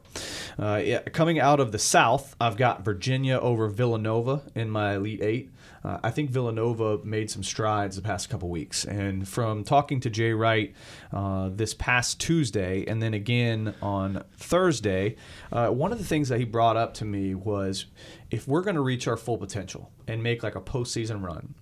[0.58, 5.22] Uh, yeah, coming out of the South, I've got Virginia over Villanova in my Elite
[5.22, 5.52] Eight.
[5.84, 8.86] Uh, I think Villanova made some strides the past couple weeks.
[8.86, 10.74] And from talking to Jay Wright
[11.12, 15.18] uh, this past Tuesday and then again on Thursday,
[15.52, 17.86] uh, one of the things that he brought up to me was
[18.32, 21.54] if we're going to reach our full potential and make like a postseason run,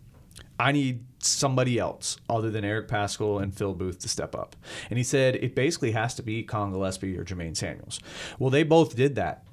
[0.62, 4.56] I need somebody else other than Eric Paschall and Phil Booth to step up.
[4.92, 8.00] And he said it basically has to be Collin Gillespie or Jermaine Samuels.
[8.38, 9.44] Well, they both did that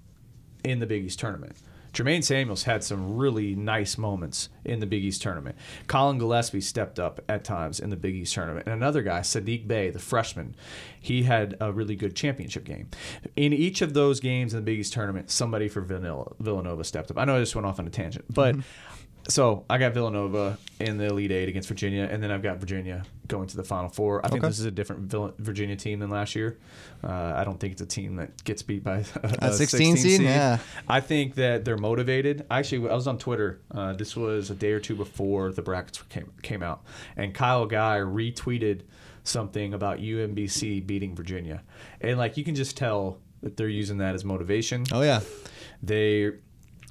[0.64, 1.56] in the Big East tournament.
[1.94, 5.56] Jermaine Samuels had some really nice moments in the Big East tournament.
[5.86, 8.66] Collin Gillespie stepped up at times in the Big East tournament.
[8.66, 10.54] And another guy, Saddiq Bey, the freshman,
[11.00, 12.90] he had a really good championship game.
[13.34, 17.10] In each of those games in the Big East tournament, somebody for Villanova, Villanova stepped
[17.10, 17.16] up.
[17.16, 18.97] I know I just went off on a tangent, but mm-hmm.
[19.26, 23.02] So I got Villanova in the Elite Eight against Virginia, and then I've got Virginia
[23.26, 24.24] going to the Final Four.
[24.24, 24.48] I think Okay.
[24.50, 26.58] this is a different Virginia team than last year.
[27.04, 30.20] Uh, I don't think it's a team that gets beat by a, A 16 seed?
[30.22, 30.58] Yeah.
[30.88, 32.46] I think that they're motivated.
[32.50, 33.60] Actually, I was on Twitter.
[33.70, 36.82] Uh, this was a day or two before the brackets came came out,
[37.16, 38.82] and Kyle Guy retweeted
[39.24, 41.62] something about UMBC beating Virginia,
[42.00, 44.84] and like you can just tell that they're using that as motivation.
[44.90, 45.20] Oh yeah,
[45.82, 46.32] They,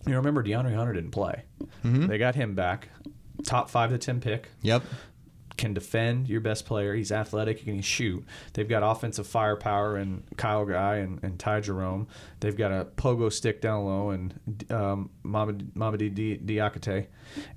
[0.08, 1.44] you remember DeAndre Hunter didn't play.
[1.84, 2.90] They got him back,
[3.44, 4.84] top five to ten pick yep.
[5.58, 6.94] can defend your best player.
[6.94, 7.60] He's athletic.
[7.60, 8.24] He can shoot.
[8.54, 12.08] They've got offensive firepower and Kyle Guy and, and Ty Jerome.
[12.40, 14.34] They've got a pogo stick down low and
[14.72, 17.08] um, Mamadi Mamadi Diakite,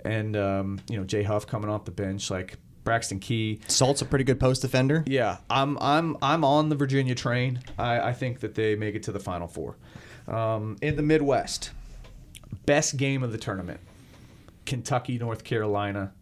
[0.04, 2.30] and um, you know Jay Huff coming off the bench.
[2.30, 3.60] Like Braxton Key.
[3.68, 5.04] Salt's a pretty good post defender.
[5.06, 7.60] Yeah, I'm I'm I'm on the Virginia train.
[7.78, 9.76] I, I think that they make it to the Final Four.
[10.26, 11.70] Um, in the Midwest,
[12.66, 13.80] best game of the tournament,
[14.66, 16.12] Kentucky North Carolina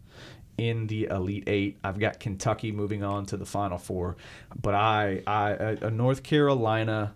[0.56, 1.78] in the Elite Eight.
[1.84, 4.16] I've got Kentucky moving on to the Final Four,
[4.60, 7.14] but I I a North Carolina.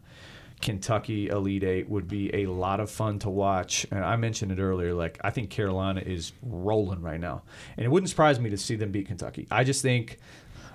[0.60, 3.84] Kentucky Elite Eight would be a lot of fun to watch.
[3.90, 7.42] And I mentioned it earlier, like I think Carolina is rolling right now,
[7.76, 9.48] and it wouldn't surprise me to see them beat Kentucky.
[9.50, 10.18] I just think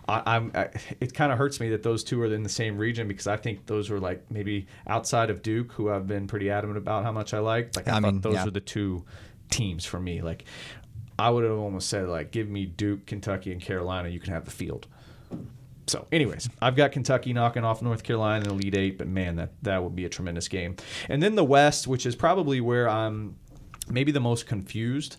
[0.08, 0.52] I, am
[1.00, 3.38] it kind of hurts me that those two are in the same region because I
[3.38, 7.12] think those are like maybe outside of Duke, who I've been pretty adamant about how
[7.12, 7.76] much I like.
[7.76, 8.48] Like I, I thought mean, those yeah.
[8.48, 9.04] are the two
[9.50, 10.22] teams for me.
[10.22, 10.46] Like
[11.20, 14.10] I would have almost said like give me Duke, Kentucky, and Carolina.
[14.10, 14.88] You can have the field.
[15.88, 19.38] So, anyways, I've got Kentucky knocking off North Carolina in the Elite Eight, but man,
[19.38, 20.76] that that would be a tremendous game.
[21.10, 23.38] And then the West, which is probably where I'm
[23.90, 25.18] maybe the most confused.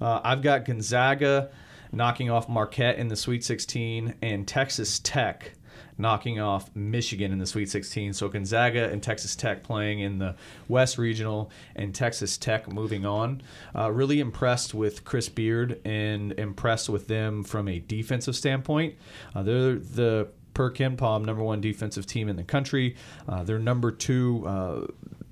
[0.00, 1.50] Uh, I've got Gonzaga
[1.92, 5.52] knocking off Marquette in the Sweet 16 and Texas Tech
[5.98, 8.12] knocking off Michigan in the Sweet 16.
[8.12, 10.36] So Gonzaga and Texas Tech playing in the
[10.68, 13.42] West Regional, and Texas Tech moving on.
[13.74, 18.94] Uh, really impressed with Chris Beard and impressed with them from a defensive standpoint.
[19.34, 22.96] Uh, they're the per KenPom number one defensive team in the country.
[23.28, 24.86] Uh, they're number two uh,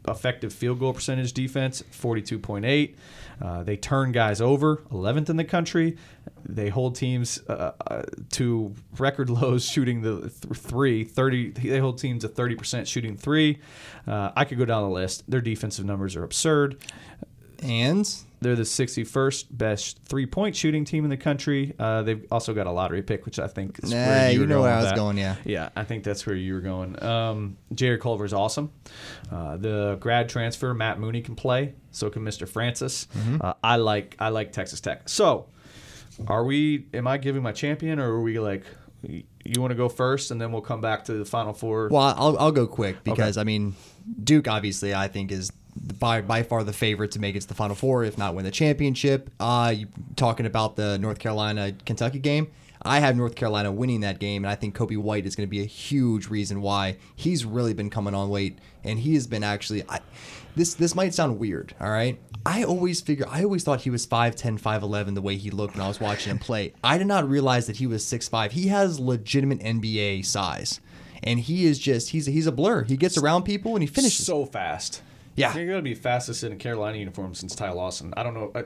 [0.08, 2.94] effective field goal percentage defense, 42.8.
[3.40, 5.96] Uh, they turn guys over, 11th in the country.
[6.44, 11.50] They hold teams uh, uh, to record lows shooting the th- three, 30.
[11.50, 13.58] They hold teams at 30% shooting three.
[14.06, 15.28] Uh, I could go down the list.
[15.30, 16.78] Their defensive numbers are absurd.
[17.62, 18.08] And
[18.40, 21.74] they're the 61st best three point shooting team in the country.
[21.78, 24.46] Uh, they've also got a lottery pick, which I think is nah, where you, you
[24.46, 24.96] know where I was that.
[24.96, 25.16] going.
[25.16, 27.02] Yeah, yeah, I think that's where you were going.
[27.02, 28.72] Um, Jarrett Culver is awesome.
[29.30, 32.48] Uh, the grad transfer Matt Mooney can play, so can Mr.
[32.48, 33.06] Francis.
[33.16, 33.38] Mm-hmm.
[33.40, 35.08] Uh, I like I like Texas Tech.
[35.08, 35.46] So,
[36.26, 36.86] are we?
[36.92, 38.64] Am I giving my champion, or are we like?
[39.02, 41.88] You want to go first, and then we'll come back to the final four.
[41.88, 43.42] Well, I'll, I'll go quick because okay.
[43.42, 43.76] I mean,
[44.22, 45.52] Duke obviously I think is
[45.98, 48.44] by by far the favorite to make it to the Final Four, if not win
[48.44, 49.30] the championship.
[49.40, 52.48] Uh, you talking about the North Carolina Kentucky game?
[52.82, 55.50] I have North Carolina winning that game, and I think Coby White is going to
[55.50, 59.42] be a huge reason why he's really been coming on late, and he has been
[59.42, 59.82] actually.
[59.88, 60.00] I,
[60.54, 62.18] this this might sound weird, all right.
[62.46, 65.84] I always figure I always thought he was 5'10", 5'11", the way he looked when
[65.84, 66.72] I was watching him play.
[66.82, 68.52] I did not realize that he was 6'5".
[68.52, 70.80] He has legitimate NBA size,
[71.22, 72.84] and he is just he's he's a blur.
[72.84, 75.02] He gets around people and he finishes so fast.
[75.36, 78.12] Yeah, you're gonna be fastest in a Carolina uniform since Ty Lawson.
[78.16, 78.52] I don't know.
[78.54, 78.62] Uh,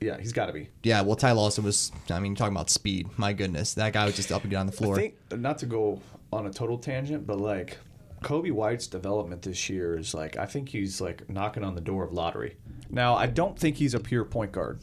[0.00, 0.68] yeah, he's got to be.
[0.82, 1.92] Yeah, well, Ty Lawson was.
[2.10, 3.08] I mean, talking about speed.
[3.16, 4.96] My goodness, that guy was just up and down the floor.
[4.96, 6.00] I think not to go
[6.32, 7.78] on a total tangent, but like
[8.22, 12.04] Coby White's development this year is like I think he's like knocking on the door
[12.04, 12.56] of lottery.
[12.90, 14.80] Now, I don't think he's a pure point guard.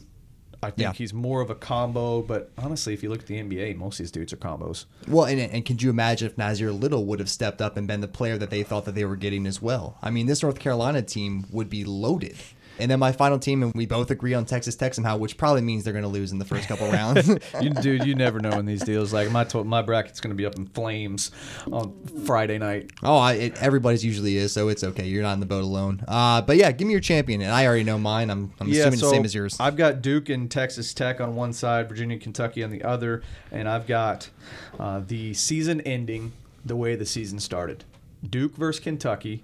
[0.62, 0.92] I think yeah.
[0.92, 4.04] he's more of a combo, but honestly, if you look at the NBA, most of
[4.04, 4.84] these dudes are combos.
[5.08, 8.02] Well, and, and could you imagine if Nassir Little would have stepped up and been
[8.02, 9.96] the player that they thought that they were getting as well?
[10.02, 12.36] I mean, this North Carolina team would be loaded.
[12.80, 15.62] And then my final team, and we both agree on Texas Tech somehow, which probably
[15.62, 17.28] means they're going to lose in the first couple rounds.
[17.60, 19.12] you, dude, you never know in these deals.
[19.12, 21.30] Like my to- my bracket's going to be up in flames
[21.70, 22.90] on Friday night.
[23.02, 25.06] Oh, I, it, everybody's usually is, so it's okay.
[25.06, 26.02] You're not in the boat alone.
[26.08, 28.30] Uh, but yeah, give me your champion, and I already know mine.
[28.30, 29.56] I'm, I'm yeah, assuming so the same as yours.
[29.60, 33.22] I've got Duke and Texas Tech on one side, Virginia, and Kentucky on the other,
[33.52, 34.30] and I've got
[34.78, 36.32] uh, the season ending
[36.64, 37.84] the way the season started.
[38.28, 39.42] Duke versus Kentucky.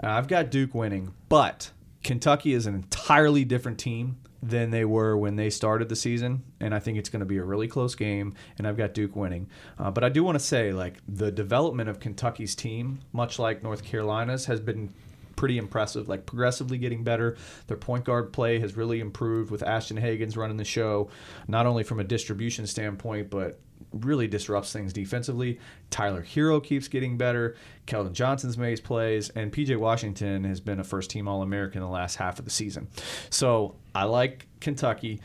[0.00, 1.70] I've got Duke winning, but
[2.02, 6.74] Kentucky is an entirely different team than they were when they started the season, and
[6.74, 8.34] I think it's going to be a really close game.
[8.58, 11.88] And I've got Duke winning, uh, but I do want to say like the development
[11.88, 14.92] of Kentucky's team, much like North Carolina's, has been
[15.36, 17.36] pretty impressive, like progressively getting better.
[17.68, 21.08] Their point guard play has really improved with Ashton Hagans running the show,
[21.46, 23.60] not only from a distribution standpoint, but
[23.92, 25.58] really disrupts things defensively.
[25.90, 27.56] Tyler Herro keeps getting better.
[27.86, 31.86] Keldon Johnson's made plays, and PJ Washington has been a first team All American in
[31.86, 32.88] the last half of the season.
[33.30, 35.20] So I like Kentucky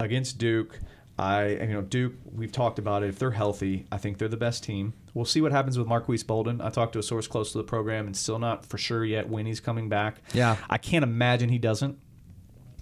[0.00, 0.78] against Duke.
[1.18, 2.14] I you know Duke.
[2.30, 3.08] We've talked about it.
[3.08, 4.92] If they're healthy, I think they're the best team.
[5.14, 6.60] We'll see what happens with Marques Bolden.
[6.60, 9.28] I talked to a source close to the program, and still not for sure yet
[9.28, 10.20] when he's coming back.
[10.34, 11.98] Yeah, I can't imagine he doesn't.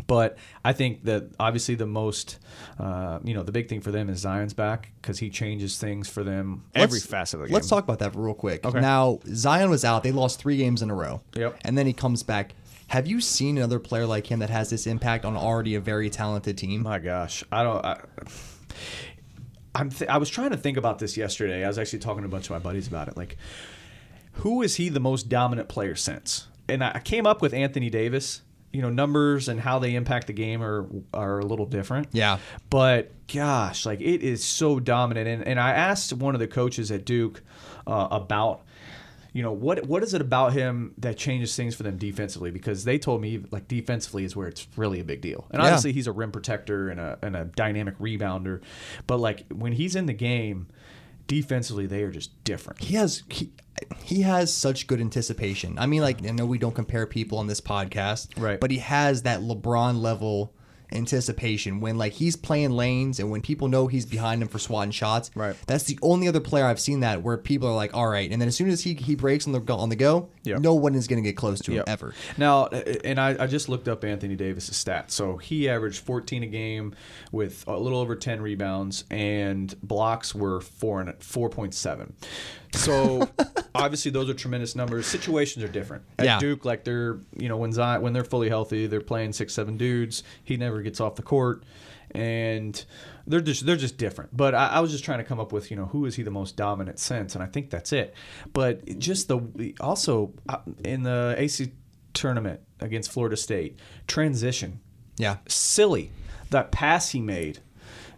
[0.07, 2.39] But I think that obviously the most,
[2.79, 6.09] uh, you know, the big thing for them is Zion's back because he changes things
[6.09, 7.55] for them every let's, facet of the game.
[7.55, 8.65] Let's talk about that real quick.
[8.65, 8.81] Okay.
[8.81, 11.23] Now Zion was out; they lost three games in a row.
[11.35, 11.59] Yep.
[11.65, 12.55] And then he comes back.
[12.89, 16.11] Have you seen another player like him that has this impact on already a very
[16.11, 16.83] talented team?
[16.83, 17.85] My gosh, I don't.
[17.85, 18.01] I,
[19.75, 21.65] I'm th- I was trying to think about this yesterday.
[21.65, 23.17] I was actually talking to a bunch of my buddies about it.
[23.17, 23.37] Like,
[24.33, 26.47] who is he the most dominant player since?
[26.69, 28.43] And I came up with Anthony Davis
[28.75, 32.09] you know numbers and how they impact the game are are a little different.
[32.13, 32.39] Yeah.
[32.71, 35.29] But gosh, like it is so dominant.
[35.29, 37.43] And and I asked one of the coaches at Duke
[37.87, 38.63] uh, about
[39.33, 42.85] you know what what is it about him that changes things for them defensively because
[42.85, 45.67] they told me like defensively is where it's really a big deal and Yeah.
[45.69, 48.61] obviously he's a rim protector and a, and a dynamic rebounder
[49.09, 50.69] but like when he's in the game
[51.27, 53.51] defensively they are just different he has he,
[54.05, 55.79] he has such good anticipation.
[55.79, 58.61] I mean, like I know we don't compare people on this podcast, Right.
[58.61, 60.55] But he has that LeBron level
[60.95, 64.91] anticipation when like he's playing lanes and when people know he's behind him for swatting
[64.93, 65.31] shots.
[65.35, 65.57] Right.
[65.67, 68.41] That's the only other player I've seen that where people are like, all right, and
[68.41, 70.59] then as soon as he he breaks on the go on the go, Yeah.
[70.59, 71.89] no one is going to get close to him Yep.
[71.89, 72.15] ever.
[72.39, 75.11] Now, and I, I just looked up Anthony Davis' stats.
[75.11, 76.95] So he averaged 14 a game
[77.33, 82.13] with a little over 10 rebounds, and blocks were four and 4.7.
[82.73, 83.29] So
[83.75, 85.07] obviously those are tremendous numbers.
[85.07, 86.03] Situations are different.
[86.19, 86.39] At Yeah.
[86.41, 89.77] Duke, like they're you know when Zion, when they're fully healthy, they're playing six seven
[89.77, 90.25] dudes.
[90.43, 91.65] He never gets off the court,
[92.13, 92.85] and
[93.27, 94.37] they're just they're just different.
[94.37, 96.23] But I, I was just trying to come up with you know who is he
[96.23, 98.15] the most dominant since, and I think that's it.
[98.53, 101.73] But just the also uh, in the AC
[102.13, 104.79] tournament against Florida State transition
[105.17, 105.39] Yeah.
[105.49, 106.11] silly
[106.51, 107.59] that pass he made.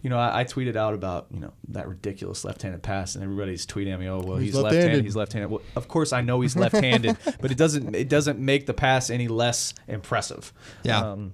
[0.02, 3.66] You know, I, I tweeted out about you know that ridiculous left-handed pass, and everybody's
[3.66, 4.74] tweeting at me, "Oh, well, he's, He's left-handed.
[4.82, 8.38] left-handed." He's left-handed." Well, of course, I know he's left-handed, but it doesn't it doesn't
[8.38, 10.52] make the pass any less impressive.
[10.84, 11.00] Yeah.
[11.00, 11.32] Um,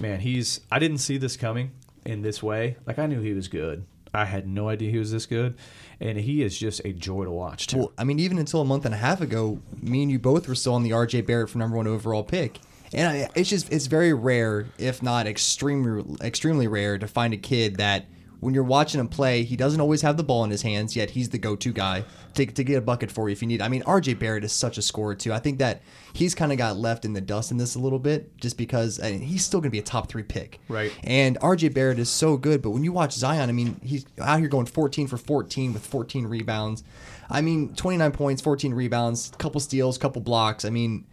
[0.00, 0.60] man, he's.
[0.70, 1.72] I didn't see this coming
[2.04, 2.76] in this way.
[2.86, 3.84] Like I knew he was good.
[4.12, 5.56] I had no idea he was this good,
[6.00, 7.78] and he is just a joy to watch too.
[7.78, 10.48] Well, I mean, even until a month and a half ago, me and you both
[10.48, 12.58] were still on the RJ Barrett for number one overall pick.
[12.92, 17.36] And I, it's just it's very rare, if not extremely extremely rare, to find a
[17.36, 18.06] kid that
[18.40, 21.10] when you're watching him play, he doesn't always have the ball in his hands, yet
[21.10, 23.60] he's the go-to guy to, to get a bucket for you if you need.
[23.60, 25.32] I mean, RJ Barrett is such a scorer too.
[25.32, 25.82] I think that
[26.14, 28.98] he's kind of got left in the dust in this a little bit, just because
[28.98, 30.58] I mean, he's still going to be a top three pick.
[30.68, 30.92] Right.
[31.04, 34.40] And RJ Barrett is so good, but when you watch Zion, I mean, he's out
[34.40, 36.82] here going 14 for 14 with 14 rebounds.
[37.28, 40.64] I mean, 29 points, 14 rebounds, couple steals, couple blocks.
[40.64, 41.06] I mean,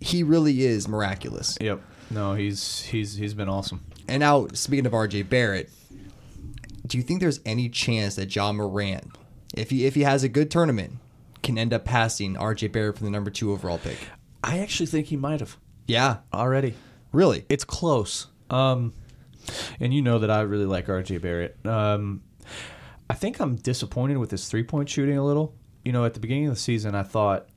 [0.00, 1.56] he really is miraculous.
[1.60, 1.80] Yep.
[2.10, 3.84] No, he's he's he's been awesome.
[4.08, 5.70] And now, speaking of RJ Barrett,
[6.92, 9.16] do you think there's any chance that Ja Morant,
[9.54, 10.98] if he if he has a good tournament,
[11.42, 13.96] can end up passing RJ Barrett for the number two overall pick?
[14.44, 16.74] I actually think he might have Yeah, already.
[17.10, 17.46] really.
[17.48, 18.26] It's close.
[18.50, 18.92] Um,
[19.80, 21.56] and you know that I really like RJ Barrett.
[21.64, 22.20] Um,
[23.08, 25.54] I think I'm disappointed with his three point shooting a little.
[25.86, 27.48] You know, at the beginning of the season, I thought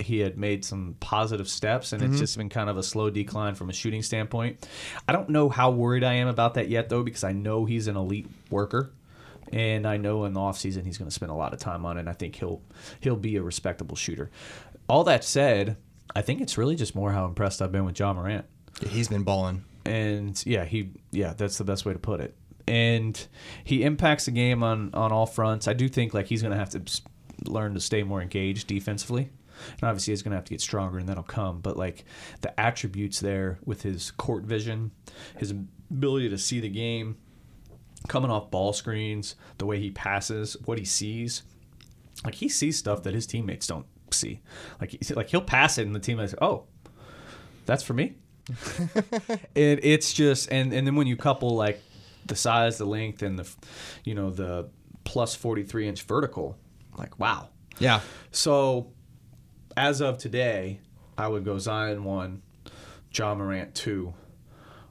[0.00, 2.18] he had made some positive steps, and it's mm-hmm.
[2.18, 4.66] just been kind of a slow decline from a shooting standpoint.
[5.08, 7.86] I don't know how worried I am about that yet, though, because I know he's
[7.86, 8.92] an elite worker.
[9.52, 11.96] And I know in the offseason he's going to spend a lot of time on
[11.96, 12.00] it.
[12.00, 12.60] And I think he'll
[13.00, 14.30] he'll be a respectable shooter.
[14.88, 15.76] All that said,
[16.16, 18.46] I think it's really just more how impressed I've been with Ja Morant
[18.88, 19.64] He's been balling.
[19.84, 22.34] and yeah, he yeah, that's the best way to put it.
[22.66, 23.26] And
[23.62, 25.68] he impacts the game on on all fronts.
[25.68, 26.80] I do think like he's going to have to
[27.44, 29.30] learn to stay more engaged defensively.
[29.72, 32.04] And obviously he's going to have to get stronger and that'll come, but like
[32.40, 34.90] the attributes there with his court vision,
[35.36, 35.52] his
[35.90, 37.16] ability to see the game,
[38.08, 41.42] coming off ball screens, the way he passes, what he sees,
[42.24, 44.40] like he sees stuff that his teammates don't see.
[44.80, 46.64] Like he, like he'll pass it and the teammates, "Oh,
[47.66, 48.14] that's for me."
[49.54, 51.82] it, it's just and and then when you couple like
[52.26, 53.50] the size, the length, and the
[54.04, 54.68] you know the
[55.04, 56.56] plus forty three inch vertical,
[56.96, 57.48] like wow.
[57.78, 58.00] Yeah.
[58.30, 58.92] So
[59.76, 60.80] as of today,
[61.16, 62.42] I would go Zion one,
[63.12, 64.14] Ja Morant two,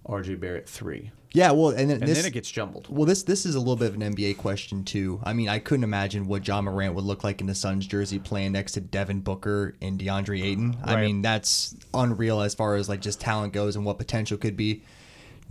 [0.07, 2.87] RJ Barrett three, Yeah, well, and then and this, then it gets jumbled.
[2.89, 5.19] Well, this this is a little bit of an NBA question too.
[5.23, 8.19] I mean, I couldn't imagine what Ja Morant would look like in the Suns jersey
[8.19, 10.77] playing next to Devin Booker and DeAndre Ayton.
[10.83, 14.55] I mean, that's unreal as far as like just talent goes and what potential could
[14.55, 14.83] be.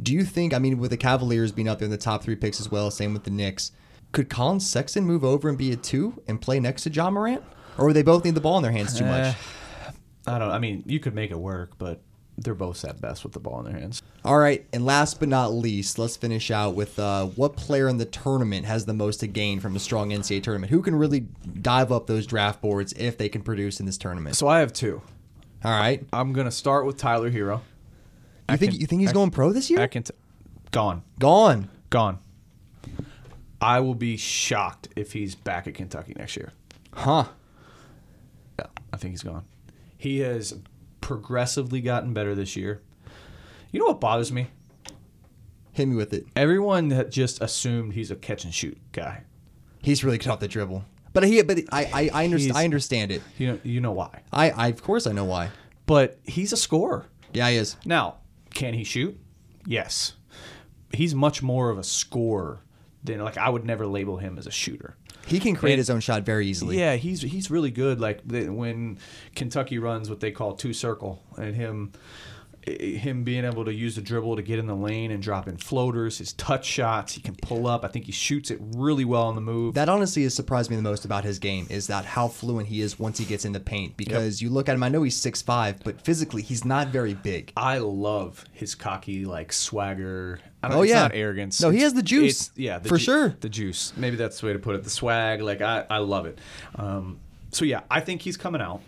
[0.01, 0.55] Do you think?
[0.55, 2.91] I mean, with the Cavaliers being up there in the top three picks as well,
[2.91, 3.73] same with the Knicks,
[4.13, 7.43] could Collin Sexton move over and be a two and play next to John Morant,
[7.79, 9.37] or would they both need the ball in their hands too much?
[10.27, 10.49] I don't.
[10.49, 10.55] Know.
[10.55, 12.01] I mean, you could make it work, but
[12.39, 14.03] they're both at best with the ball in their hands.
[14.25, 17.99] All right, and last but not least, let's finish out with uh, what player in
[17.99, 20.71] the tournament has the most to gain from a strong NCAA tournament?
[20.71, 21.21] Who can really
[21.61, 24.37] dive up those draft boards if they can produce in this tournament?
[24.37, 25.03] So I have two.
[25.65, 27.61] All right, I'm gonna start with Tyler Herro.
[28.51, 29.81] you think you think he's going pro this year?
[29.81, 30.03] I can.
[30.03, 30.15] T-
[30.71, 31.03] gone.
[31.19, 31.69] Gone.
[31.91, 32.19] Gone.
[33.61, 36.53] I will be shocked if he's back at Kentucky next year.
[36.93, 37.27] Huh.
[38.93, 39.45] I think he's gone.
[39.97, 40.55] He has
[41.01, 42.83] progressively gotten better this year.
[43.71, 44.49] You know what bothers me?
[45.73, 46.27] Hit me with it.
[46.37, 49.23] Everyone had just assumed he's a catch and shoot guy.
[49.81, 50.85] He's really good off the dribble.
[51.13, 53.23] But he, but I, I, I, understand, I understand it.
[53.39, 54.23] You know, you know why.
[54.33, 55.51] I, I, of course, I know why.
[55.87, 57.07] But he's a scorer.
[57.33, 57.77] Yeah, he is.
[57.85, 58.17] Now,
[58.55, 59.19] Can he shoot?
[59.67, 60.15] Yes.
[60.93, 62.63] He's much more of a scorer
[63.03, 64.97] than like I would never label him as a shooter.
[65.27, 66.79] He can create And- his own shot very easily.
[66.79, 68.01] Yeah, he's he's really good.
[68.01, 68.99] Like when
[69.35, 71.93] Kentucky runs what they call two circle, and him
[72.67, 75.57] him being able to use the dribble to get in the lane and drop in
[75.57, 77.85] floaters, his touch shots, he can pull up.
[77.85, 79.75] I think he shoots it really well on the move.
[79.75, 82.81] That honestly has surprised me the most about his game is that how fluent he
[82.81, 83.97] is once he gets in the paint.
[83.97, 87.53] Because you look at him, I know he's 6'5", but physically he's not very big.
[87.57, 90.41] I love his cocky like swagger.
[90.63, 91.03] I don't, Oh, it's yeah.
[91.03, 91.61] not arrogance.
[91.61, 93.29] No, he has the juice, it's- yeah, the for ju- sure.
[93.41, 93.93] The juice.
[93.97, 94.85] Maybe that's the way to put it.
[94.85, 95.41] The swag.
[95.43, 96.39] Like I, I love it.
[96.77, 97.19] Um,
[97.51, 98.81] so yeah, I think he's coming out.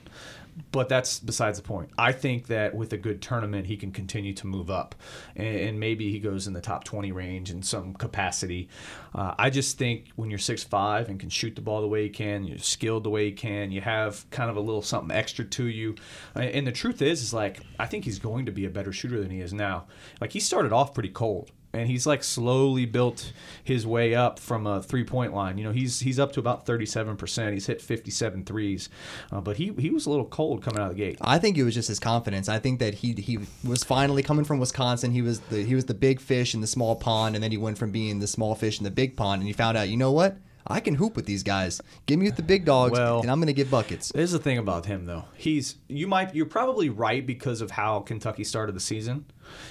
[0.71, 1.91] But that's besides the point.
[1.99, 4.95] I think that with a good tournament, he can continue to move up,
[5.35, 8.69] and, and maybe he goes in the top twenty range in some capacity.
[9.15, 12.05] Uh, I just think when you're six five and can shoot the ball the way
[12.05, 15.17] you can, you're skilled the way you can, you have kind of a little something
[15.17, 15.97] extra to you.
[16.35, 19.21] And the truth is, is like I think he's going to be a better shooter
[19.21, 19.87] than he is now.
[20.21, 24.66] Like he started off pretty cold and he's like slowly built his way up from
[24.66, 25.59] a three point line.
[25.59, 27.53] You know, he's he's up to about 37%.
[27.53, 28.89] He's hit 57 threes.
[29.33, 31.18] Uh, but he he was a little cold coming out of the gate.
[31.20, 32.49] I think it was just his confidence.
[32.49, 35.11] I think that he he was finally coming from Wisconsin.
[35.11, 37.59] He was the he was the big fish in the small pond, and then he
[37.59, 39.97] went from being the small fish in the big pond, and he found out, you
[39.97, 40.37] know what?
[40.67, 41.81] I can hoop with these guys.
[42.07, 44.11] Give me with the big dogs, Well- and I'm going to get buckets.
[44.15, 45.25] There's the thing about him though.
[45.35, 49.27] He's you might you're probably right because of how Kentucky started the season.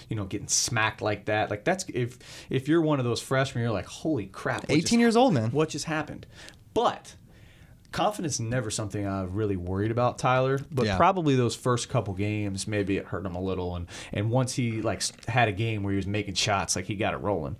[0.10, 1.50] You know, getting smacked like that.
[1.50, 2.20] Like that's if
[2.50, 4.66] if you're one of those freshmen, you're like, holy crap.
[4.70, 5.50] 18 just- years old, man.
[5.52, 6.28] What just happened?
[6.76, 7.16] But
[7.92, 10.60] confidence is never something I've really worried about Tyler.
[10.72, 10.98] But Yeah.
[10.98, 13.76] probably those first couple games, maybe it hurt him a little.
[13.76, 16.96] And and once he like had a game where he was making shots, like he
[16.96, 17.56] got it rolling.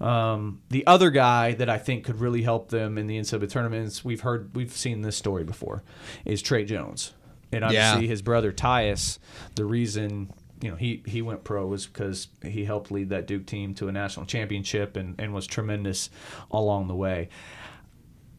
[0.00, 4.04] Um, the other guy that I think could really help them in the NCAA tournaments,
[4.04, 5.82] we've heard, we've seen this story before,
[6.24, 7.14] is Tre Jones,
[7.52, 8.08] and obviously Yeah.
[8.08, 9.18] his brother Tyus.
[9.54, 10.30] The reason
[10.62, 13.88] you know he he went pro was because he helped lead that Duke team to
[13.88, 16.08] a national championship and and was tremendous
[16.50, 17.28] along the way.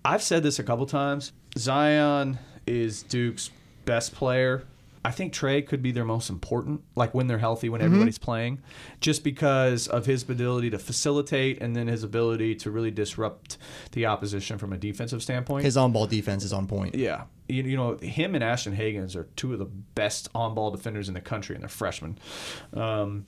[0.05, 1.32] I've said this a couple times.
[1.58, 3.49] Zion is Duke's
[3.86, 4.64] best player.
[5.08, 8.62] I think Tre could be their most important, like when they're healthy, when everybody's playing,
[8.99, 13.58] just because of his ability to facilitate and then his ability to really disrupt
[13.93, 15.64] the opposition from a defensive standpoint.
[15.64, 16.93] His on-ball defense is on point.
[16.93, 17.24] Yeah.
[17.47, 21.08] You, you know, him and Ashton Hagans are two of the best on ball defenders
[21.08, 22.20] in the country, and they're freshmen.
[22.74, 23.28] Um,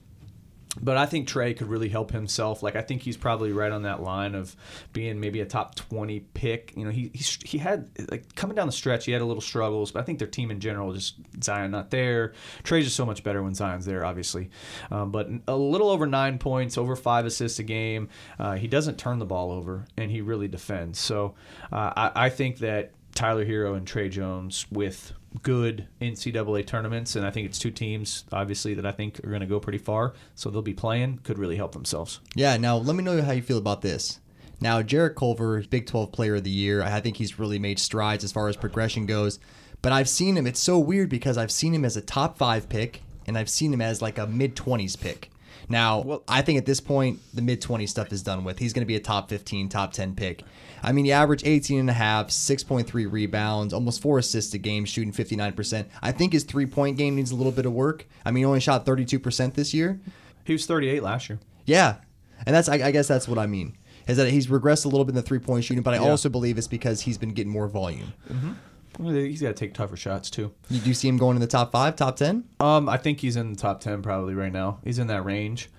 [0.79, 2.61] but I think Tre could really help himself.
[2.61, 4.55] Like I think he's probably right on that line of
[4.93, 6.73] being maybe a top twenty pick.
[6.75, 9.41] You know, he he, he had like coming down the stretch, he had a little
[9.41, 12.33] struggles, but I think their team in general just Zion not there.
[12.63, 14.51] Tre's just so much better when Zion's there, obviously.
[14.91, 18.09] Um, but a little over nine points, over five assists a game.
[18.37, 20.99] Uh, he doesn't turn the ball over, and he really defends.
[20.99, 21.33] So
[21.71, 25.13] uh, I, I think that Tyler Herro and Tre Jones with
[25.43, 29.41] good NCAA tournaments, and I think it's two teams, obviously, that I think are going
[29.41, 30.13] to go pretty far.
[30.35, 32.19] So they'll be playing, could really help themselves.
[32.35, 34.19] Yeah, now let me know how you feel about this.
[34.61, 38.23] Now, Jarrett Culver, Big 12 Player of the Year, I think he's really made strides
[38.23, 39.39] as far as progression goes.
[39.81, 42.67] But I've seen him, it's so weird because I've seen him as a top five
[42.67, 45.31] pick, and I've seen him as like a mid 20s pick.
[45.69, 48.57] Now, I think at this point, the mid 20 stuff is done with.
[48.59, 50.43] He's going to be a top 15, top 10 pick.
[50.81, 54.85] I mean, he averaged 18 and a half, 6.3 rebounds, almost four assists a game,
[54.85, 55.85] shooting 59%.
[56.01, 58.07] I think his three point game needs a little bit of work.
[58.25, 59.99] I mean, he only shot 32% this year.
[60.45, 61.39] He was 38 last year.
[61.65, 61.97] Yeah,
[62.45, 65.05] and that's I, I guess that's what I mean is that he's regressed a little
[65.05, 66.09] bit in the three point shooting, but I Yeah.
[66.09, 68.13] also believe it's because he's been getting more volume.
[68.27, 68.55] Well,
[69.01, 70.51] He's got to take tougher shots too.
[70.69, 72.43] You do see him going in the top five, top ten?
[72.59, 74.79] Um, I think he's in the top ten probably right now.
[74.83, 75.69] He's in that range.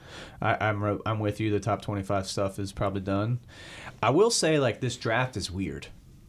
[0.40, 1.50] I, I'm I'm with you.
[1.50, 3.40] The top twenty five stuff is probably done.
[4.02, 5.88] I will say like this draft is weird,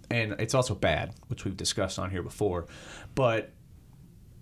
[0.09, 2.65] and it's also bad, which we've discussed on here before.
[3.15, 3.51] But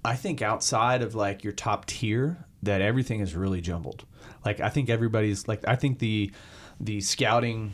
[0.04, 4.06] I think outside of like your top tier, that everything is really jumbled.
[4.44, 6.32] Like I think everybody's like I think the
[6.80, 7.74] the scouting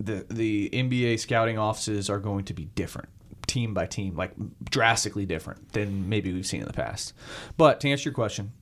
[0.00, 3.08] the the NBA scouting offices are going to be different
[3.52, 4.32] team by team, like
[4.64, 7.12] drastically different than maybe we've seen in the past.
[7.56, 8.52] But to answer your question,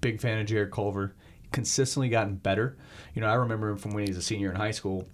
[0.00, 1.14] big fan of Jarrett Culver.
[1.50, 2.78] Consistently gotten better.
[3.14, 5.06] You know, I remember him from when he was a senior in high school,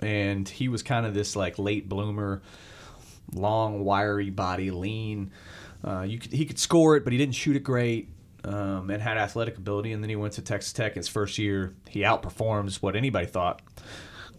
[0.00, 2.42] and he was kind of this like late bloomer,
[3.32, 5.30] long, wiry body, lean.
[5.84, 8.08] Uh, could, he could score it, but he didn't shoot it great.
[8.42, 11.74] Um, and had athletic ability, and then he went to Texas Tech his first year.
[11.88, 13.62] He outperforms what anybody thought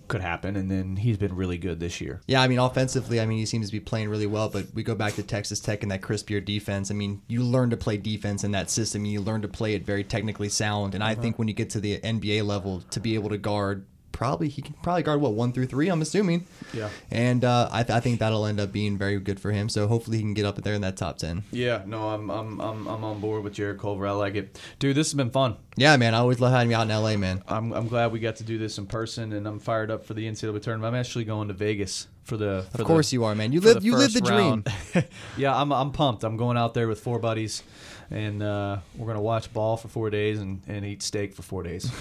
[0.07, 2.21] could happen, and then he's been really good this year.
[2.27, 4.49] Yeah, I mean offensively, I mean he seems to be playing really well.
[4.49, 6.91] But we go back to Texas Tech and that crispier defense.
[6.91, 9.05] I mean, you learn to play defense in that system.
[9.05, 10.95] You learn to play it very technically sound.
[10.95, 11.21] And I uh-huh.
[11.21, 13.85] think when you get to the NBA level, to be able to guard
[14.15, 15.89] probably he can probably guard what one through three.
[15.89, 16.47] I'm assuming.
[16.73, 16.89] Yeah.
[17.11, 19.67] And uh, I, th- I think that'll end up being very good for him.
[19.67, 21.43] So hopefully he can get up there in that top ten.
[21.51, 24.07] Yeah, no, I'm I'm I'm, I'm on board with Jarrett Culver.
[24.07, 24.95] I like it, dude.
[24.95, 25.57] This has been fun.
[25.75, 26.15] Yeah, man.
[26.15, 27.43] I always love having you out in LA, man.
[27.47, 30.13] I'm I'm glad we got to do this in person, and I'm fired up for
[30.13, 30.95] the NCAA tournament.
[30.95, 32.65] I'm actually going to Vegas for the.
[32.71, 33.53] For Of course you are, man.
[33.53, 34.63] You live you live the first dream.
[35.37, 36.23] yeah, I'm I'm pumped.
[36.23, 37.63] I'm going out there with four buddies,
[38.11, 41.63] and uh, we're gonna watch ball for four days and, and eat steak for four
[41.63, 41.89] days.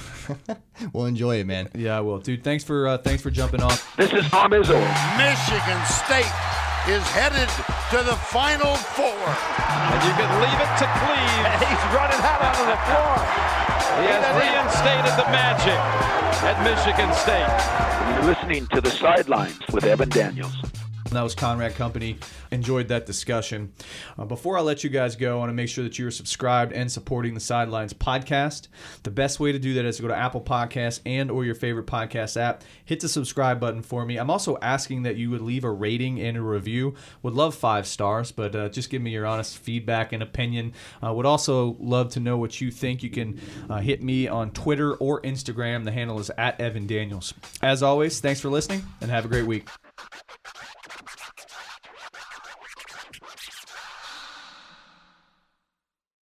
[0.92, 1.68] We'll enjoy it, man.
[1.74, 2.42] yeah, I will, dude.
[2.42, 3.96] Thanks for uh, thanks for jumping off.
[3.96, 4.74] This is Tom Izzo.
[5.16, 6.32] Michigan State
[6.88, 7.48] is headed
[7.90, 9.06] to the Final Four.
[9.06, 11.44] And you can leave it to Cleve.
[11.60, 13.14] He's running out onto the floor.
[14.00, 15.78] He has reinstated the magic
[16.44, 18.14] at Michigan State.
[18.14, 20.56] You're listening to the sidelines with Evan Daniels.
[21.14, 22.18] That was Conrad Company.
[22.50, 23.72] Enjoyed that discussion.
[24.18, 26.10] Uh, before I let you guys go, I want to make sure that you are
[26.10, 28.68] subscribed and supporting the Sidelines podcast.
[29.04, 31.54] The best way to do that is to go to Apple Podcasts and or your
[31.54, 32.64] favorite podcast app.
[32.84, 34.16] Hit the subscribe button for me.
[34.16, 36.94] I'm also asking that you would leave a rating and a review.
[37.22, 40.72] Would love five stars, but uh, just give me your honest feedback and opinion.
[41.02, 43.02] Uh, would also love to know what you think.
[43.02, 43.40] You can
[43.70, 45.84] uh, hit me on Twitter or Instagram.
[45.84, 47.34] The handle is at Evan Daniels.
[47.62, 49.68] As always, thanks for listening and have a great week.